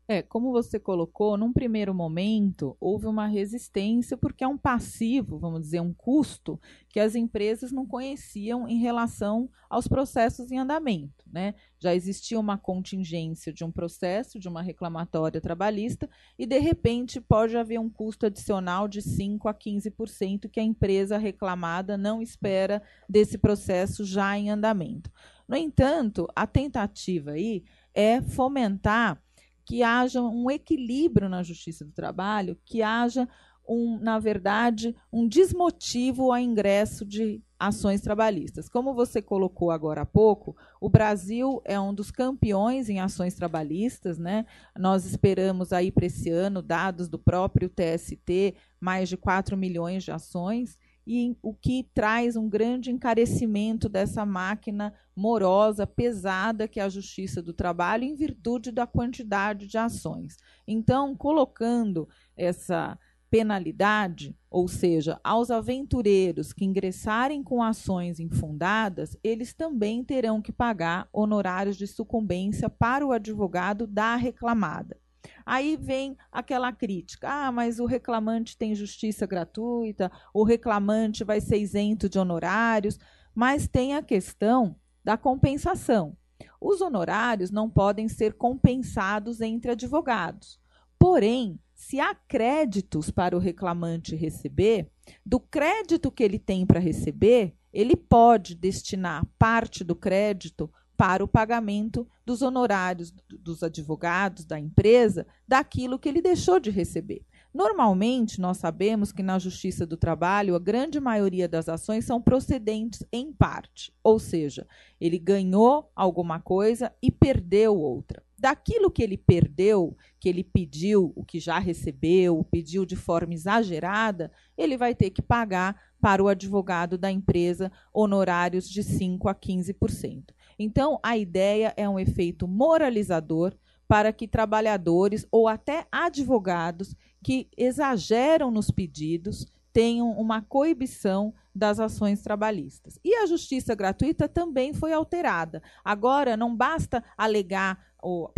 [0.06, 5.62] É, como você colocou, num primeiro momento houve uma resistência porque é um passivo, vamos
[5.62, 11.24] dizer, um custo que as empresas não conheciam em relação aos processos em andamento.
[11.32, 11.56] Né?
[11.80, 17.56] Já existia uma contingência de um processo, de uma reclamatória trabalhista, e de repente pode
[17.56, 23.38] haver um custo adicional de 5 a 15% que a empresa reclamada não espera desse
[23.38, 25.10] processo já em andamento.
[25.48, 29.24] No entanto, a tentativa aí é fomentar
[29.66, 33.28] que haja um equilíbrio na justiça do trabalho, que haja
[33.68, 38.68] um, na verdade, um desmotivo ao ingresso de ações trabalhistas.
[38.68, 44.18] Como você colocou agora há pouco, o Brasil é um dos campeões em ações trabalhistas,
[44.18, 44.46] né?
[44.78, 50.12] Nós esperamos aí para esse ano dados do próprio TST, mais de 4 milhões de
[50.12, 56.90] ações e o que traz um grande encarecimento dessa máquina morosa, pesada que é a
[56.90, 60.38] Justiça do Trabalho, em virtude da quantidade de ações.
[60.68, 62.98] Então, colocando essa
[63.30, 71.10] penalidade, ou seja, aos aventureiros que ingressarem com ações infundadas, eles também terão que pagar
[71.12, 75.03] honorários de sucumbência para o advogado da reclamada.
[75.46, 81.58] Aí vem aquela crítica: ah, mas o reclamante tem justiça gratuita, o reclamante vai ser
[81.58, 82.98] isento de honorários.
[83.36, 86.16] mas tem a questão da compensação.
[86.62, 90.60] Os honorários não podem ser compensados entre advogados.
[91.00, 94.90] Porém, se há créditos para o reclamante receber,
[95.26, 101.28] do crédito que ele tem para receber, ele pode destinar parte do crédito para o
[101.28, 107.26] pagamento dos honorários dos advogados da empresa daquilo que ele deixou de receber.
[107.54, 113.04] Normalmente, nós sabemos que na Justiça do Trabalho, a grande maioria das ações são procedentes
[113.12, 114.66] em parte, ou seja,
[115.00, 118.24] ele ganhou alguma coisa e perdeu outra.
[118.40, 124.32] Daquilo que ele perdeu, que ele pediu, o que já recebeu, pediu de forma exagerada,
[124.58, 130.24] ele vai ter que pagar para o advogado da empresa honorários de 5 a 15%.
[130.58, 133.54] Então, a ideia é um efeito moralizador
[133.88, 142.22] para que trabalhadores ou até advogados que exageram nos pedidos tenham uma coibição das ações
[142.22, 143.00] trabalhistas.
[143.04, 145.62] E a justiça gratuita também foi alterada.
[145.84, 147.80] Agora não basta alegar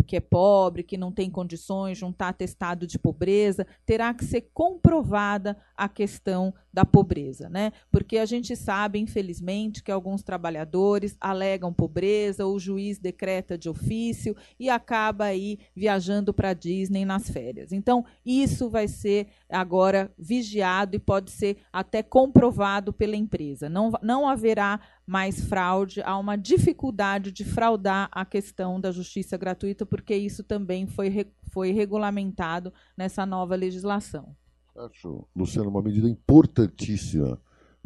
[0.06, 5.56] que é pobre, que não tem condições, juntar atestado de pobreza, terá que ser comprovada
[5.76, 7.72] a questão da pobreza, né?
[7.90, 14.36] Porque a gente sabe, infelizmente, que alguns trabalhadores alegam pobreza, o juiz decreta de ofício
[14.58, 17.72] e acaba aí viajando para Disney nas férias.
[17.72, 23.68] Então, isso vai ser agora vigiado e pode ser até comprovado pela empresa.
[23.68, 29.86] Não, não haverá mais fraude, há uma dificuldade de fraudar a questão da justiça gratuita,
[29.86, 34.34] porque isso também foi, foi regulamentado nessa nova legislação.
[34.76, 37.40] Acho, Luciano, uma medida importantíssima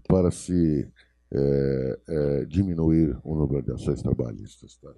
[0.08, 0.90] para se
[1.32, 4.76] é, é, diminuir o número de ações trabalhistas.
[4.76, 4.90] Tá?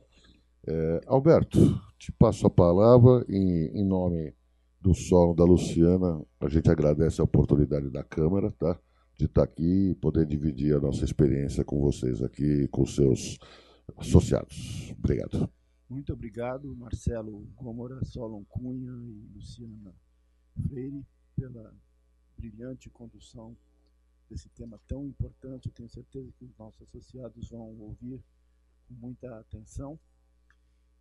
[0.66, 1.59] É, Alberto,
[1.99, 4.33] te passo a palavra em, em nome
[4.81, 6.23] do Solo da Luciana.
[6.41, 8.79] A gente agradece a oportunidade da Câmara, tá?
[9.16, 13.38] De estar aqui e poder dividir a nossa experiência com vocês aqui, com seus
[13.96, 14.92] associados.
[14.98, 15.50] Obrigado.
[15.88, 19.94] Muito obrigado, Marcelo Gomora, Solon Cunha e Luciana
[20.66, 21.06] Freire,
[21.36, 21.74] pela
[22.38, 23.56] brilhante condução
[24.30, 25.68] desse tema tão importante.
[25.68, 28.22] Eu tenho certeza que os nossos associados vão ouvir
[28.88, 29.98] com muita atenção.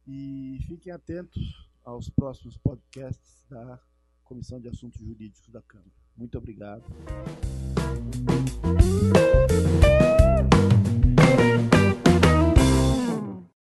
[0.06, 3.80] E fiquem atentos aos próximos podcasts da
[4.24, 6.01] Comissão de Assuntos Jurídicos da Câmara.
[6.18, 6.84] Muito obrigado.